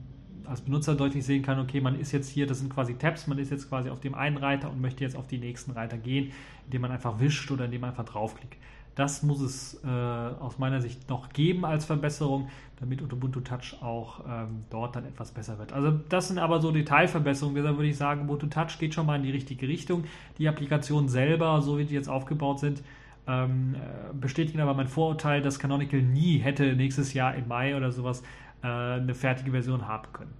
[0.45, 3.37] als Benutzer deutlich sehen kann, okay, man ist jetzt hier, das sind quasi Tabs, man
[3.37, 6.31] ist jetzt quasi auf dem einen Reiter und möchte jetzt auf die nächsten Reiter gehen,
[6.65, 8.55] indem man einfach wischt oder indem man einfach draufklickt.
[8.97, 14.21] Das muss es äh, aus meiner Sicht noch geben als Verbesserung, damit Ubuntu Touch auch
[14.27, 15.71] ähm, dort dann etwas besser wird.
[15.71, 17.55] Also das sind aber so Detailverbesserungen.
[17.55, 20.05] Deshalb würde ich sagen, Ubuntu Touch geht schon mal in die richtige Richtung.
[20.39, 22.81] Die Applikation selber, so wie die jetzt aufgebaut sind,
[23.27, 27.91] ähm, äh, bestätigen aber mein Vorurteil, dass Canonical nie hätte nächstes Jahr im Mai oder
[27.91, 28.23] sowas
[28.63, 30.33] äh, eine fertige Version haben können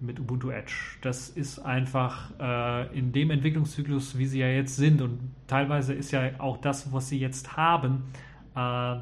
[0.00, 0.74] mit Ubuntu Edge.
[1.02, 6.10] Das ist einfach äh, in dem Entwicklungszyklus, wie sie ja jetzt sind und teilweise ist
[6.10, 8.04] ja auch das, was sie jetzt haben,
[8.54, 8.96] äh,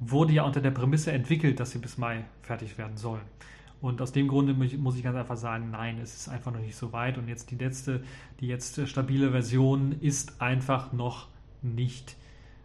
[0.00, 3.22] wurde ja unter der Prämisse entwickelt, dass sie bis Mai fertig werden sollen.
[3.82, 6.76] Und aus dem Grunde muss ich ganz einfach sagen, nein, es ist einfach noch nicht
[6.76, 7.16] so weit.
[7.16, 8.02] Und jetzt die letzte,
[8.40, 11.28] die jetzt stabile Version ist einfach noch
[11.62, 12.16] nicht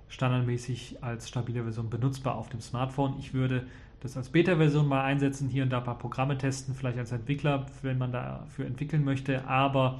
[0.09, 3.15] standardmäßig als stabile Version benutzbar auf dem Smartphone.
[3.17, 3.65] Ich würde
[4.01, 7.65] das als Beta-Version mal einsetzen, hier und da ein paar Programme testen, vielleicht als Entwickler,
[7.81, 9.99] wenn man dafür entwickeln möchte, aber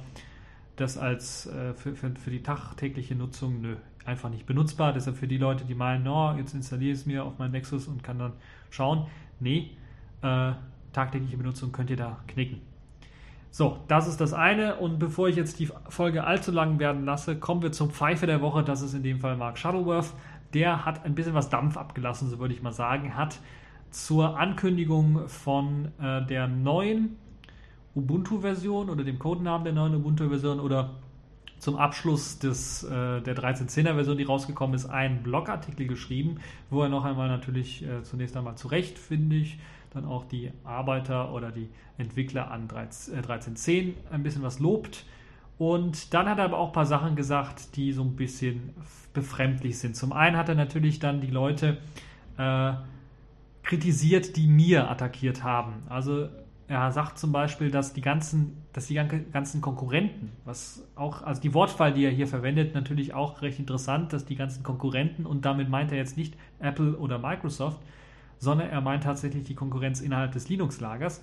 [0.76, 4.92] das als äh, für, für, für, die tagtägliche Nutzung, nö, einfach nicht benutzbar.
[4.92, 7.88] Deshalb für die Leute, die meinen, oh, jetzt installiere ich es mir auf meinen Nexus
[7.88, 8.32] und kann dann
[8.70, 9.06] schauen,
[9.40, 9.70] nee,
[10.22, 10.52] äh,
[10.92, 12.60] tagtägliche Benutzung könnt ihr da knicken.
[13.50, 14.76] So, das ist das eine.
[14.76, 18.42] Und bevor ich jetzt die Folge allzu lang werden lasse, kommen wir zum Pfeife der
[18.42, 18.62] Woche.
[18.62, 20.12] Das ist in dem Fall Mark Shuttleworth.
[20.52, 23.16] Der hat ein bisschen was Dampf abgelassen, so würde ich mal sagen.
[23.16, 23.38] Hat
[23.90, 27.16] zur Ankündigung von äh, der neuen
[27.94, 30.96] Ubuntu-Version oder dem Codenamen der neuen Ubuntu-Version oder
[31.58, 36.36] zum Abschluss des, äh, der 13.10er-Version, die rausgekommen ist, einen Blogartikel geschrieben,
[36.70, 39.58] wo er noch einmal natürlich äh, zunächst einmal zurecht, finde ich,
[39.92, 45.04] dann auch die Arbeiter oder die Entwickler an 13.10 äh, ein bisschen was lobt.
[45.58, 48.74] Und dann hat er aber auch ein paar Sachen gesagt, die so ein bisschen
[49.14, 49.96] befremdlich sind.
[49.96, 51.78] Zum einen hat er natürlich dann die Leute
[52.36, 52.74] äh,
[53.66, 55.82] kritisiert, die mir attackiert haben.
[55.88, 56.28] Also
[56.68, 61.52] er sagt zum Beispiel, dass die ganzen, dass die ganzen Konkurrenten, was auch, also die
[61.52, 65.68] Wortwahl, die er hier verwendet, natürlich auch recht interessant, dass die ganzen Konkurrenten, und damit
[65.68, 67.80] meint er jetzt nicht Apple oder Microsoft,
[68.38, 71.22] sondern er meint tatsächlich die Konkurrenz innerhalb des Linux-Lagers.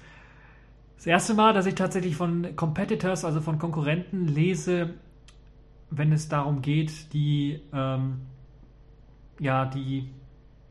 [0.98, 4.96] Das erste Mal, dass ich tatsächlich von Competitors, also von Konkurrenten lese,
[5.90, 8.22] wenn es darum geht, die, ähm,
[9.40, 10.10] ja, die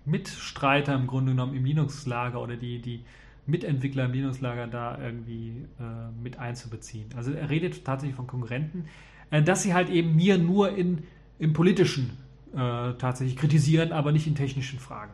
[0.05, 3.05] Mitstreiter im Grunde genommen im Linux-Lager oder die, die
[3.47, 7.07] Mitentwickler im Linux-Lager da irgendwie äh, mit einzubeziehen.
[7.17, 8.87] Also er redet tatsächlich von Konkurrenten,
[9.31, 11.05] äh, dass sie halt eben mir nur in,
[11.39, 12.19] im politischen
[12.53, 15.13] äh, tatsächlich kritisieren, aber nicht in technischen Fragen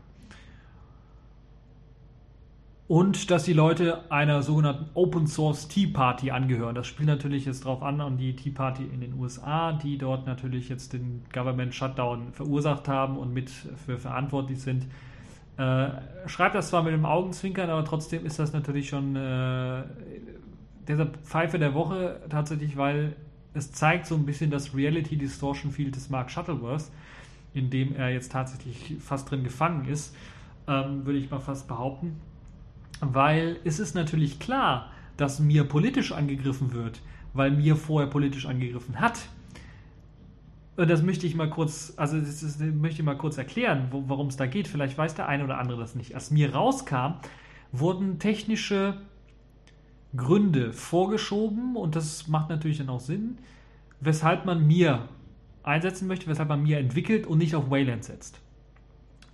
[2.89, 6.75] und dass die Leute einer sogenannten Open Source Tea Party angehören.
[6.75, 10.27] Das spielt natürlich jetzt drauf an, an die Tea Party in den USA, die dort
[10.27, 14.87] natürlich jetzt den Government Shutdown verursacht haben und mit für verantwortlich sind.
[15.59, 15.89] Äh,
[16.27, 19.83] schreibt das zwar mit dem Augenzwinkern, aber trotzdem ist das natürlich schon äh,
[20.87, 23.17] der Pfeife der Woche tatsächlich, weil
[23.53, 26.91] es zeigt so ein bisschen das Reality Distortion Field des Mark Shuttleworth,
[27.53, 30.17] in dem er jetzt tatsächlich fast drin gefangen ist,
[30.67, 32.19] ähm, würde ich mal fast behaupten
[33.01, 37.01] weil es ist natürlich klar, dass mir politisch angegriffen wird,
[37.35, 39.29] weil mir vorher politisch angegriffen hat.
[40.77, 44.29] Und das möchte ich mal kurz, also das, das möchte ich mal kurz erklären, worum
[44.29, 44.69] es da geht.
[44.69, 46.15] Vielleicht weiß der eine oder andere das nicht.
[46.15, 47.15] Als mir rauskam,
[47.73, 49.01] wurden technische
[50.17, 53.39] Gründe vorgeschoben und das macht natürlich dann auch Sinn,
[54.01, 55.09] weshalb man mir
[55.65, 58.41] einsetzen möchte, weshalb man mir entwickelt und nicht auf Wayland setzt.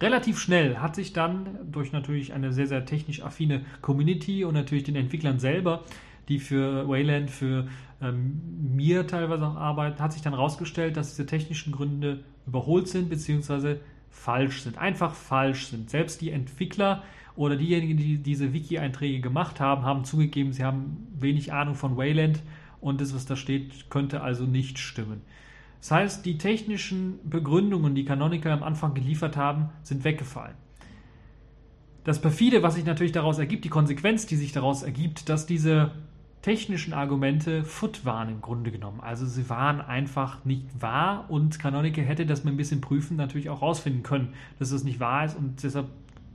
[0.00, 4.84] Relativ schnell hat sich dann durch natürlich eine sehr, sehr technisch affine Community und natürlich
[4.84, 5.84] den Entwicklern selber,
[6.28, 7.68] die für Wayland, für
[8.02, 8.40] ähm,
[8.74, 13.76] mir teilweise auch arbeiten, hat sich dann herausgestellt, dass diese technischen Gründe überholt sind bzw.
[14.10, 14.78] falsch sind.
[14.78, 15.90] Einfach falsch sind.
[15.90, 17.02] Selbst die Entwickler
[17.36, 22.42] oder diejenigen, die diese Wiki-Einträge gemacht haben, haben zugegeben, sie haben wenig Ahnung von Wayland
[22.80, 25.22] und das, was da steht, könnte also nicht stimmen.
[25.84, 30.54] Das heißt, die technischen Begründungen, die Canonical am Anfang geliefert haben, sind weggefallen.
[32.04, 35.90] Das perfide, was sich natürlich daraus ergibt, die Konsequenz, die sich daraus ergibt, dass diese
[36.40, 39.00] technischen Argumente Foot waren im Grunde genommen.
[39.02, 43.50] Also sie waren einfach nicht wahr und Canonical hätte das mit ein bisschen prüfen natürlich
[43.50, 45.88] auch rausfinden können, dass es nicht wahr ist und deshalb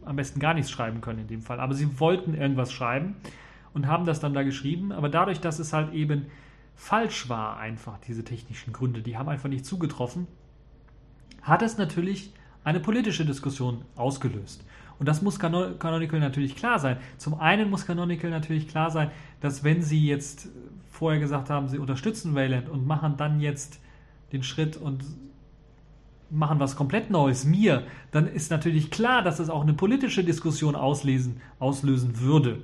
[0.06, 1.60] am besten gar nichts schreiben können in dem Fall.
[1.60, 3.16] Aber sie wollten irgendwas schreiben
[3.74, 4.92] und haben das dann da geschrieben.
[4.92, 6.28] Aber dadurch, dass es halt eben
[6.80, 10.28] falsch war, einfach diese technischen Gründe, die haben einfach nicht zugetroffen,
[11.42, 12.32] hat es natürlich
[12.64, 14.64] eine politische Diskussion ausgelöst.
[14.98, 16.98] Und das muss Canonical natürlich klar sein.
[17.18, 19.12] Zum einen muss Canonical natürlich klar sein,
[19.42, 20.48] dass wenn sie jetzt
[20.90, 23.80] vorher gesagt haben, sie unterstützen Wayland und machen dann jetzt
[24.32, 25.04] den Schritt und
[26.30, 30.76] machen was komplett Neues, mir, dann ist natürlich klar, dass es auch eine politische Diskussion
[30.76, 32.62] auslesen, auslösen würde.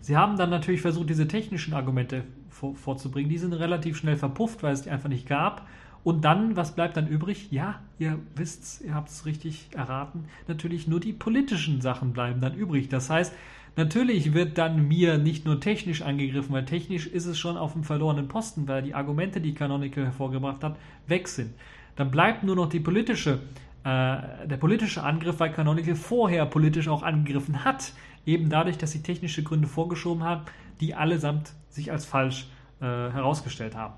[0.00, 2.24] Sie haben dann natürlich versucht, diese technischen Argumente
[2.62, 3.28] vor, vorzubringen.
[3.28, 5.66] Die sind relativ schnell verpufft, weil es die einfach nicht gab.
[6.04, 7.48] Und dann, was bleibt dann übrig?
[7.50, 10.24] Ja, ihr wisst's, ihr habt es richtig erraten.
[10.48, 12.88] Natürlich nur die politischen Sachen bleiben dann übrig.
[12.88, 13.32] Das heißt,
[13.76, 17.84] natürlich wird dann mir nicht nur technisch angegriffen, weil technisch ist es schon auf dem
[17.84, 21.52] verlorenen Posten, weil die Argumente, die Canonical hervorgebracht hat, weg sind.
[21.96, 23.40] Dann bleibt nur noch die politische,
[23.84, 27.92] äh, der politische Angriff, weil Canonical vorher politisch auch angegriffen hat.
[28.24, 30.42] Eben dadurch, dass sie technische Gründe vorgeschoben haben,
[30.80, 32.48] die allesamt sich als falsch
[32.80, 33.94] äh, herausgestellt haben.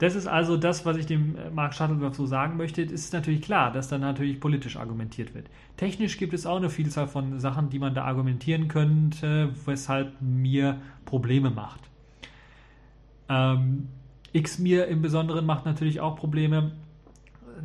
[0.00, 2.82] Das ist also das, was ich dem äh, Mark Shuttleworth so sagen möchte.
[2.82, 5.48] Es ist natürlich klar, dass dann natürlich politisch argumentiert wird.
[5.76, 10.80] Technisch gibt es auch eine Vielzahl von Sachen, die man da argumentieren könnte, weshalb mir
[11.04, 11.80] Probleme macht.
[13.28, 13.88] Ähm,
[14.32, 16.72] X-Mir im Besonderen macht natürlich auch Probleme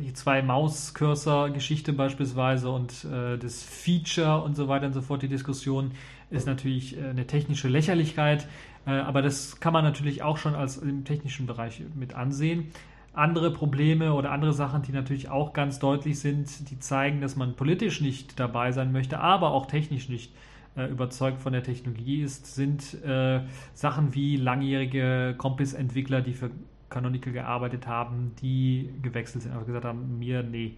[0.00, 5.28] die zwei Maus-Cursor-Geschichte beispielsweise und äh, das Feature und so weiter und so fort, die
[5.28, 5.92] Diskussion
[6.30, 8.46] ist natürlich äh, eine technische Lächerlichkeit,
[8.86, 12.72] äh, aber das kann man natürlich auch schon als im technischen Bereich mit ansehen.
[13.12, 17.54] Andere Probleme oder andere Sachen, die natürlich auch ganz deutlich sind, die zeigen, dass man
[17.54, 20.32] politisch nicht dabei sein möchte, aber auch technisch nicht
[20.76, 23.40] äh, überzeugt von der Technologie ist, sind äh,
[23.72, 26.50] Sachen wie langjährige Compass-Entwickler, die für
[26.88, 30.76] Canonical gearbeitet haben, die gewechselt sind, aber gesagt haben, mir, nee,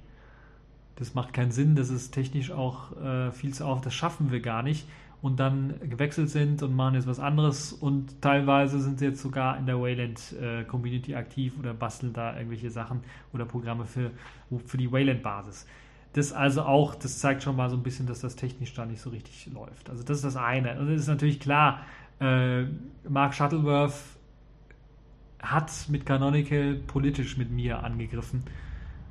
[0.96, 4.40] das macht keinen Sinn, das ist technisch auch äh, viel zu auf, das schaffen wir
[4.40, 4.86] gar nicht.
[5.20, 9.58] Und dann gewechselt sind und machen jetzt was anderes und teilweise sind sie jetzt sogar
[9.58, 13.00] in der Wayland äh, Community aktiv oder basteln da irgendwelche Sachen
[13.32, 14.12] oder Programme für,
[14.64, 15.66] für die Wayland-Basis.
[16.12, 19.00] Das also auch, das zeigt schon mal so ein bisschen, dass das technisch da nicht
[19.00, 19.90] so richtig läuft.
[19.90, 20.78] Also das ist das eine.
[20.78, 21.80] Und es ist natürlich klar,
[22.20, 22.64] äh,
[23.08, 24.17] Mark Shuttleworth
[25.40, 28.42] hat mit Canonical politisch mit mir angegriffen.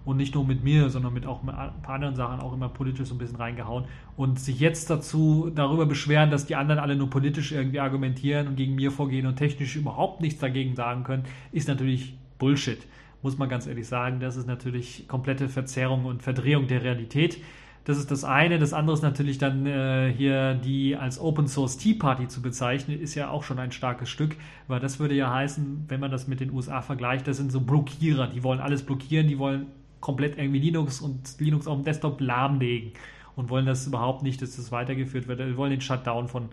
[0.05, 2.69] Und nicht nur mit mir, sondern mit auch mit ein paar anderen Sachen auch immer
[2.69, 3.85] politisch so ein bisschen reingehauen.
[4.15, 8.55] Und sich jetzt dazu darüber beschweren, dass die anderen alle nur politisch irgendwie argumentieren und
[8.55, 12.79] gegen mir vorgehen und technisch überhaupt nichts dagegen sagen können, ist natürlich Bullshit.
[13.21, 14.21] Muss man ganz ehrlich sagen.
[14.21, 17.39] Das ist natürlich komplette Verzerrung und Verdrehung der Realität.
[17.87, 18.59] Das ist das eine.
[18.59, 22.99] Das andere ist natürlich dann äh, hier die als Open Source Tea Party zu bezeichnen,
[22.99, 24.35] ist ja auch schon ein starkes Stück,
[24.67, 27.61] weil das würde ja heißen, wenn man das mit den USA vergleicht, das sind so
[27.61, 29.67] Blockierer, die wollen alles blockieren, die wollen
[30.01, 32.91] komplett irgendwie Linux und Linux auf dem Desktop lahmlegen
[33.37, 35.39] und wollen das überhaupt nicht, dass das weitergeführt wird.
[35.39, 36.49] Die wollen den Shutdown von,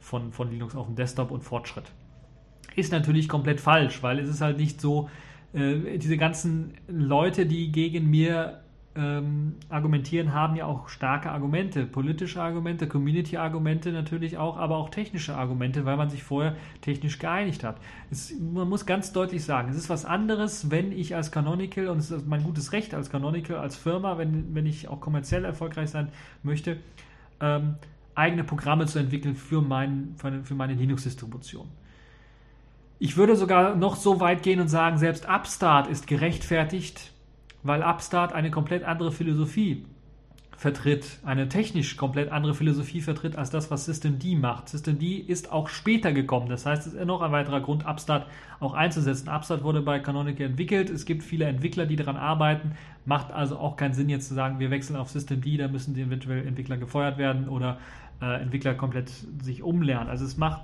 [0.00, 1.92] von, von Linux auf dem Desktop und Fortschritt.
[2.76, 5.10] Ist natürlich komplett falsch, weil es ist halt nicht so,
[5.52, 8.62] äh, diese ganzen Leute, die gegen mir
[8.94, 15.36] ähm, argumentieren, haben ja auch starke Argumente, politische Argumente, Community-Argumente natürlich auch, aber auch technische
[15.36, 17.76] Argumente, weil man sich vorher technisch geeinigt hat.
[18.10, 21.98] Es, man muss ganz deutlich sagen, es ist was anderes, wenn ich als Canonical, und
[21.98, 25.90] es ist mein gutes Recht als Canonical, als Firma, wenn, wenn ich auch kommerziell erfolgreich
[25.90, 26.08] sein
[26.42, 26.78] möchte,
[27.40, 27.76] ähm,
[28.14, 31.68] eigene Programme zu entwickeln für, mein, für meine Linux-Distribution.
[32.98, 37.12] Ich würde sogar noch so weit gehen und sagen, selbst Upstart ist gerechtfertigt,
[37.68, 39.84] weil Upstart eine komplett andere Philosophie
[40.58, 44.68] vertritt, eine technisch komplett andere Philosophie vertritt als das, was Systemd macht.
[44.68, 46.48] Systemd ist auch später gekommen.
[46.48, 48.26] Das heißt, es ist noch ein weiterer Grund, Upstart
[48.58, 49.28] auch einzusetzen.
[49.28, 50.90] Upstart wurde bei Canonical entwickelt.
[50.90, 52.72] Es gibt viele Entwickler, die daran arbeiten.
[53.04, 56.02] Macht also auch keinen Sinn, jetzt zu sagen, wir wechseln auf Systemd, da müssen die
[56.02, 57.78] eventuell Entwickler gefeuert werden oder
[58.20, 60.08] äh, Entwickler komplett sich umlernen.
[60.08, 60.62] Also es macht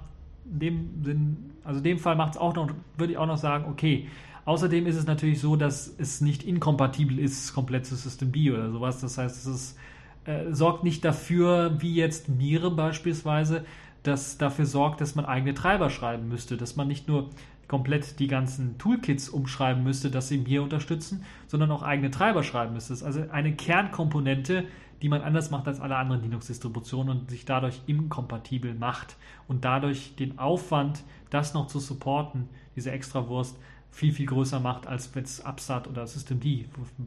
[0.50, 3.38] in dem Sinn, also in dem Fall macht es auch noch, würde ich auch noch
[3.38, 4.08] sagen, okay,
[4.44, 9.00] Außerdem ist es natürlich so, dass es nicht inkompatibel ist, komplett zu Systemd oder sowas.
[9.00, 9.78] Das heißt, es ist,
[10.24, 13.64] äh, sorgt nicht dafür, wie jetzt Mire beispielsweise,
[14.02, 17.30] das dafür sorgt, dass man eigene Treiber schreiben müsste, dass man nicht nur
[17.68, 22.74] komplett die ganzen Toolkits umschreiben müsste, dass sie Mir unterstützen, sondern auch eigene Treiber schreiben
[22.74, 22.92] müsste.
[22.92, 24.64] Das ist also eine Kernkomponente,
[25.00, 29.16] die man anders macht als alle anderen Linux-Distributionen und sich dadurch inkompatibel macht
[29.48, 33.58] und dadurch den Aufwand, das noch zu supporten, diese Extrawurst,
[33.94, 36.44] viel, viel größer macht, als es Upstart oder Systemd,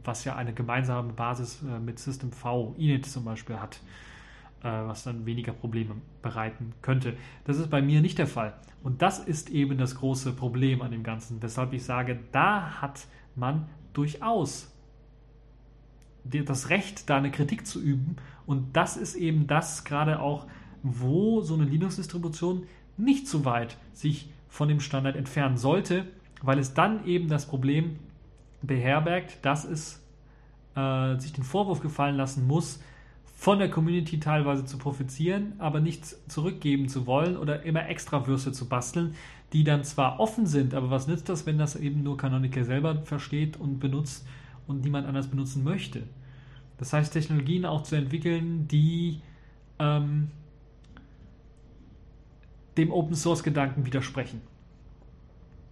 [0.05, 3.81] was ja eine gemeinsame Basis äh, mit System V, Init zum Beispiel hat,
[4.63, 7.17] äh, was dann weniger Probleme bereiten könnte.
[7.43, 8.53] Das ist bei mir nicht der Fall.
[8.83, 13.05] Und das ist eben das große Problem an dem Ganzen, weshalb ich sage, da hat
[13.35, 14.73] man durchaus
[16.23, 18.15] das Recht, da eine Kritik zu üben.
[18.45, 20.47] Und das ist eben das gerade auch,
[20.83, 22.63] wo so eine Linux-Distribution
[22.95, 26.05] nicht zu weit sich von dem Standard entfernen sollte,
[26.41, 27.97] weil es dann eben das Problem
[28.61, 30.01] beherbergt, dass es
[30.75, 32.79] äh, sich den Vorwurf gefallen lassen muss,
[33.37, 38.51] von der Community teilweise zu profitieren, aber nichts zurückgeben zu wollen oder immer extra Würste
[38.51, 39.13] zu basteln,
[39.53, 43.01] die dann zwar offen sind, aber was nützt das, wenn das eben nur Canonical selber
[43.03, 44.25] versteht und benutzt
[44.65, 46.03] und niemand anders benutzen möchte?
[46.79, 49.21] Das heißt, Technologien auch zu entwickeln, die
[49.79, 50.29] ähm,
[52.75, 54.41] dem Open Source Gedanken widersprechen.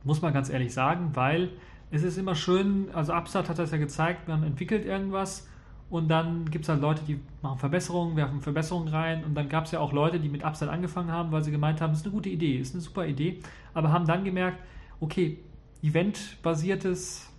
[0.05, 1.49] Muss man ganz ehrlich sagen, weil
[1.91, 5.47] es ist immer schön, also Upstart hat das ja gezeigt, man entwickelt irgendwas
[5.89, 9.65] und dann gibt es halt Leute, die machen Verbesserungen, werfen Verbesserungen rein und dann gab
[9.65, 12.05] es ja auch Leute, die mit Upstart angefangen haben, weil sie gemeint haben, das ist
[12.05, 13.39] eine gute Idee, ist eine super Idee,
[13.73, 14.59] aber haben dann gemerkt,
[14.99, 15.39] okay,
[15.83, 17.31] eventbasiertes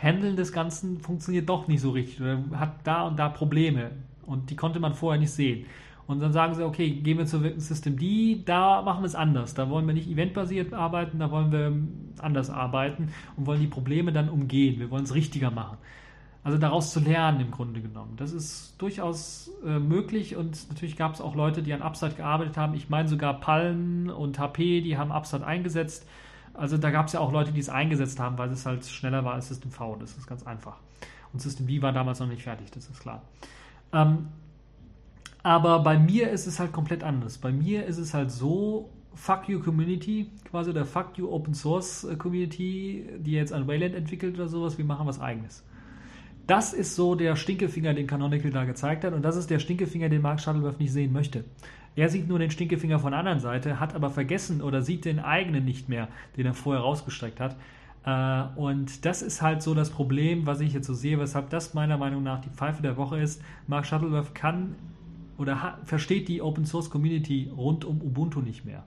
[0.00, 3.92] Handeln des Ganzen funktioniert doch nicht so richtig oder hat da und da Probleme
[4.26, 5.66] und die konnte man vorher nicht sehen.
[6.06, 9.54] Und dann sagen sie, okay, gehen wir zu System D, da machen wir es anders.
[9.54, 11.72] Da wollen wir nicht eventbasiert arbeiten, da wollen wir
[12.22, 14.78] anders arbeiten und wollen die Probleme dann umgehen.
[14.78, 15.78] Wir wollen es richtiger machen.
[16.42, 18.16] Also daraus zu lernen im Grunde genommen.
[18.16, 22.58] Das ist durchaus äh, möglich und natürlich gab es auch Leute, die an Upstart gearbeitet
[22.58, 22.74] haben.
[22.74, 26.06] Ich meine sogar Palm und HP, die haben Upstart eingesetzt.
[26.52, 29.24] Also da gab es ja auch Leute, die es eingesetzt haben, weil es halt schneller
[29.24, 29.96] war als System V.
[29.96, 30.76] Das ist ganz einfach.
[31.32, 33.22] Und System V war damals noch nicht fertig, das ist klar.
[33.94, 34.28] Ähm,
[35.44, 37.38] aber bei mir ist es halt komplett anders.
[37.38, 42.04] Bei mir ist es halt so, Fuck You Community, quasi der Fuck You Open Source
[42.04, 45.62] äh, Community, die jetzt ein Wayland entwickelt oder sowas, wir machen was eigenes.
[46.46, 50.08] Das ist so der Stinkefinger, den Canonical da gezeigt hat und das ist der Stinkefinger,
[50.08, 51.44] den Mark Shuttleworth nicht sehen möchte.
[51.94, 55.20] Er sieht nur den Stinkefinger von der anderen Seite, hat aber vergessen oder sieht den
[55.20, 57.56] eigenen nicht mehr, den er vorher rausgestreckt hat.
[58.06, 61.74] Äh, und das ist halt so das Problem, was ich jetzt so sehe, weshalb das
[61.74, 63.42] meiner Meinung nach die Pfeife der Woche ist.
[63.66, 64.74] Mark Shuttleworth kann
[65.38, 68.84] oder versteht die Open Source Community rund um Ubuntu nicht mehr.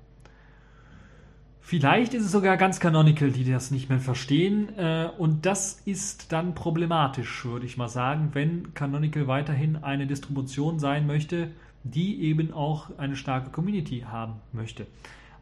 [1.67, 4.69] Vielleicht ist es sogar ganz Canonical, die das nicht mehr verstehen.
[4.77, 10.79] Äh, und das ist dann problematisch, würde ich mal sagen, wenn Canonical weiterhin eine Distribution
[10.79, 11.49] sein möchte,
[11.83, 14.87] die eben auch eine starke Community haben möchte.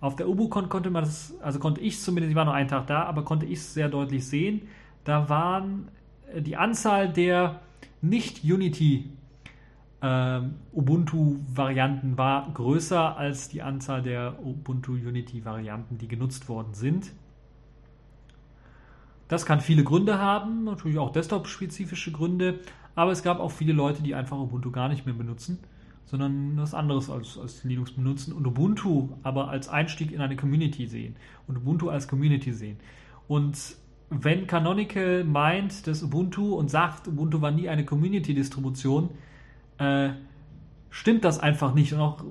[0.01, 2.87] Auf der UbuCon konnte man das, also konnte ich zumindest, ich war nur einen Tag
[2.87, 4.63] da, aber konnte ich es sehr deutlich sehen.
[5.03, 5.89] Da waren
[6.33, 7.59] äh, die Anzahl der
[8.01, 9.11] nicht-Unity
[10.05, 17.11] ähm, Ubuntu-Varianten war größer als die Anzahl der Ubuntu Unity-Varianten, die genutzt worden sind.
[19.27, 22.59] Das kann viele Gründe haben, natürlich auch desktop-spezifische Gründe,
[22.93, 25.57] aber es gab auch viele Leute, die einfach Ubuntu gar nicht mehr benutzen
[26.05, 30.85] sondern was anderes als, als Linux benutzen und Ubuntu aber als Einstieg in eine Community
[30.85, 31.15] sehen
[31.47, 32.77] und Ubuntu als Community sehen.
[33.27, 33.57] Und
[34.09, 39.09] wenn Canonical meint, dass Ubuntu und sagt, Ubuntu war nie eine Community-Distribution,
[39.77, 40.09] äh,
[40.89, 41.93] stimmt das einfach nicht.
[41.93, 42.23] Und auch,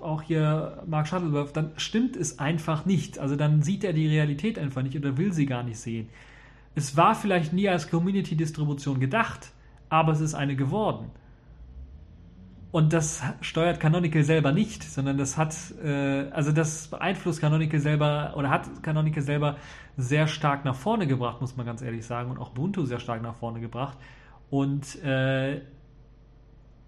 [0.00, 3.18] auch hier Mark Shuttleworth, dann stimmt es einfach nicht.
[3.18, 6.08] Also dann sieht er die Realität einfach nicht oder will sie gar nicht sehen.
[6.74, 9.52] Es war vielleicht nie als Community-Distribution gedacht,
[9.88, 11.10] aber es ist eine geworden.
[12.70, 18.34] Und das steuert Canonical selber nicht, sondern das hat, äh, also das beeinflusst Canonical selber
[18.36, 19.56] oder hat Canonical selber
[19.96, 23.22] sehr stark nach vorne gebracht, muss man ganz ehrlich sagen, und auch Ubuntu sehr stark
[23.22, 23.96] nach vorne gebracht.
[24.50, 25.62] Und äh,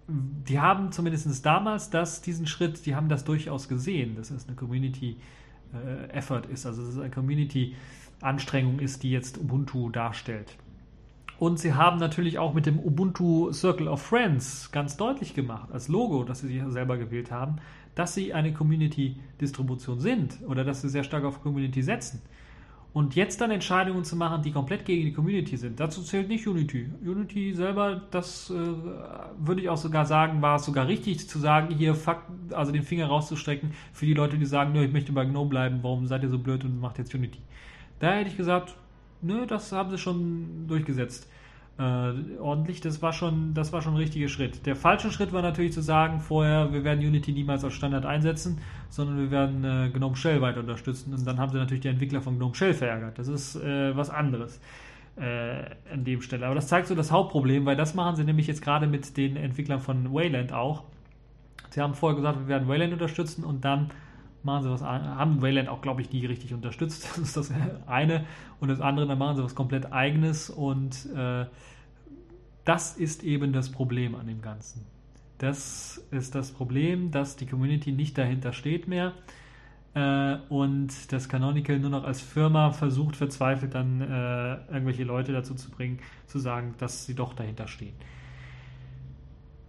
[0.09, 4.55] die haben zumindest damals das, diesen Schritt, die haben das durchaus gesehen, dass es eine
[4.55, 10.55] Community-Effort äh, ist, also dass es eine Community-Anstrengung ist, die jetzt Ubuntu darstellt.
[11.37, 15.87] Und sie haben natürlich auch mit dem Ubuntu Circle of Friends ganz deutlich gemacht, als
[15.87, 17.57] Logo, das sie sich selber gewählt haben,
[17.95, 22.21] dass sie eine Community-Distribution sind oder dass sie sehr stark auf Community setzen.
[22.91, 26.47] Und jetzt dann Entscheidungen zu machen, die komplett gegen die Community sind, dazu zählt nicht
[26.47, 26.89] Unity.
[27.05, 31.73] Unity selber, das äh, würde ich auch sogar sagen, war es sogar richtig zu sagen,
[31.75, 35.49] hier fuck, also den Finger rauszustrecken für die Leute, die sagen, ich möchte bei GNOME
[35.49, 37.39] bleiben, warum seid ihr so blöd und macht jetzt Unity.
[37.99, 38.75] Da hätte ich gesagt,
[39.21, 41.29] nö, das haben sie schon durchgesetzt.
[41.79, 44.65] Äh, ordentlich, das war schon, das war schon ein richtiger Schritt.
[44.65, 48.59] Der falsche Schritt war natürlich zu sagen, vorher, wir werden Unity niemals als Standard einsetzen,
[48.89, 52.19] sondern wir werden äh, GNOME Shell weiter unterstützen und dann haben sie natürlich die Entwickler
[52.19, 53.17] von GNOME Shell verärgert.
[53.17, 54.59] Das ist äh, was anderes
[55.15, 55.63] äh,
[55.93, 56.47] an dem Stelle.
[56.47, 59.37] Aber das zeigt so das Hauptproblem, weil das machen sie nämlich jetzt gerade mit den
[59.37, 60.83] Entwicklern von Wayland auch.
[61.69, 63.89] Sie haben vorher gesagt, wir werden Wayland unterstützen und dann
[64.43, 67.07] machen sie was, haben Wayland auch, glaube ich, nie richtig unterstützt.
[67.15, 67.53] Das ist das
[67.87, 68.25] eine.
[68.59, 71.45] Und das andere, dann machen sie was komplett eigenes und äh,
[72.65, 74.85] das ist eben das Problem an dem Ganzen.
[75.37, 79.13] Das ist das Problem, dass die Community nicht dahinter steht mehr
[79.93, 85.55] äh, und das Canonical nur noch als Firma versucht, verzweifelt dann äh, irgendwelche Leute dazu
[85.55, 87.93] zu bringen, zu sagen, dass sie doch dahinter stehen.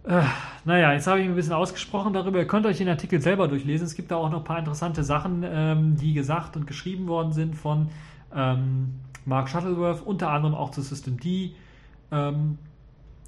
[0.03, 0.23] Äh,
[0.65, 2.39] naja, jetzt habe ich ein bisschen ausgesprochen darüber.
[2.39, 3.85] Ihr könnt euch den Artikel selber durchlesen.
[3.85, 7.33] Es gibt da auch noch ein paar interessante Sachen, ähm, die gesagt und geschrieben worden
[7.33, 7.89] sind von
[8.35, 11.53] ähm, Mark Shuttleworth, unter anderem auch zu System D.
[12.11, 12.57] Ähm,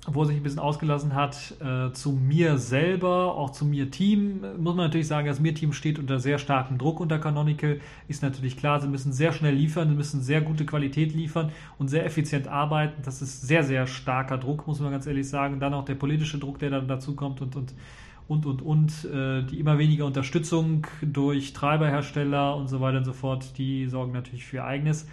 [0.06, 4.42] wo er sich ein bisschen ausgelassen hat, äh, zu mir selber, auch zu mir Team,
[4.58, 7.80] muss man natürlich sagen, das mir Team steht unter sehr starkem Druck unter Canonical.
[8.10, 11.88] Ist natürlich klar, sie müssen sehr schnell liefern, sie müssen sehr gute Qualität liefern und
[11.88, 13.02] sehr effizient arbeiten.
[13.04, 15.62] Das ist sehr, sehr starker Druck, muss man ganz ehrlich sagen.
[15.62, 17.74] Dann auch der politische Druck, der dann dazu kommt und, und,
[18.28, 23.14] und, und, und äh, die immer weniger Unterstützung durch Treiberhersteller und so weiter und so
[23.14, 25.08] fort, die sorgen natürlich für eigenes.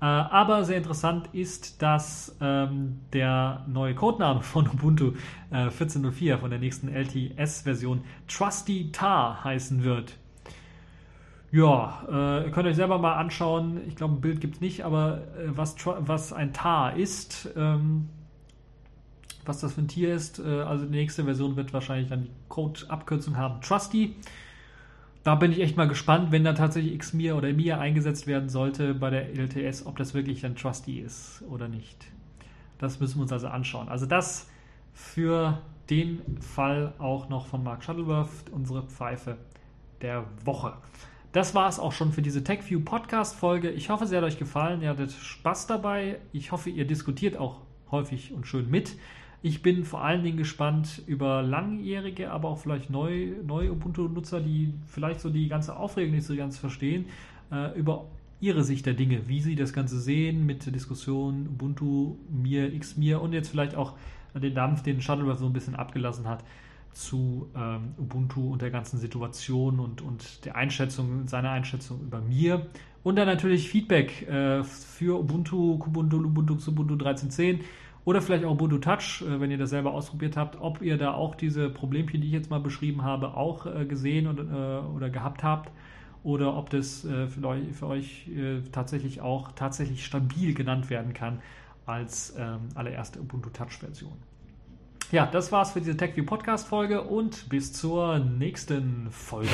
[0.00, 5.12] Äh, aber sehr interessant ist, dass ähm, der neue Codename von Ubuntu
[5.50, 10.16] äh, 14.04 von der nächsten LTS-Version Trusty Tar heißen wird.
[11.50, 13.80] Ja, äh, ihr könnt euch selber mal anschauen.
[13.88, 18.08] Ich glaube, ein Bild gibt es nicht, aber äh, was, was ein Tar ist, ähm,
[19.46, 20.38] was das für ein Tier ist.
[20.38, 24.14] Äh, also die nächste Version wird wahrscheinlich dann die Code-Abkürzung haben Trusty
[25.28, 28.94] da bin ich echt mal gespannt, wenn da tatsächlich Xmir oder Mia eingesetzt werden sollte
[28.94, 32.06] bei der LTS, ob das wirklich ein Trusty ist oder nicht.
[32.78, 33.90] Das müssen wir uns also anschauen.
[33.90, 34.48] Also das
[34.94, 35.60] für
[35.90, 39.36] den Fall auch noch von Mark Shuttleworth, unsere Pfeife
[40.00, 40.72] der Woche.
[41.32, 43.68] Das war es auch schon für diese TechView Podcast Folge.
[43.68, 44.80] Ich hoffe, sie hat euch gefallen.
[44.80, 46.20] Ihr hattet Spaß dabei.
[46.32, 47.60] Ich hoffe, ihr diskutiert auch
[47.90, 48.96] häufig und schön mit.
[49.40, 54.74] Ich bin vor allen Dingen gespannt über langjährige, aber auch vielleicht neue, neue Ubuntu-Nutzer, die
[54.86, 57.06] vielleicht so die ganze Aufregung nicht so ganz verstehen,
[57.52, 58.06] äh, über
[58.40, 63.20] ihre Sicht der Dinge, wie sie das Ganze sehen mit der Diskussion Ubuntu, mir, Xmir
[63.20, 63.94] und jetzt vielleicht auch
[64.34, 66.44] den Dampf, den Shuttleworth so ein bisschen abgelassen hat
[66.92, 72.66] zu ähm, Ubuntu und der ganzen Situation und, und der Einschätzung, seiner Einschätzung über mir.
[73.04, 77.60] Und dann natürlich Feedback äh, für Ubuntu, Kubuntu, Ubuntu, Ubuntu 13.10
[78.08, 81.12] oder vielleicht auch Ubuntu Touch, äh, wenn ihr das selber ausprobiert habt, ob ihr da
[81.12, 85.10] auch diese Problemchen, die ich jetzt mal beschrieben habe, auch äh, gesehen und, äh, oder
[85.10, 85.70] gehabt habt.
[86.24, 88.28] Oder ob das für euch,
[88.72, 91.38] tatsächlich auch tatsächlich stabil genannt werden kann
[91.86, 94.12] als ähm, allererste Ubuntu Touch-Version.
[95.12, 99.48] Ja, das war's für diese TechView Podcast Folge und bis zur nächsten Folge.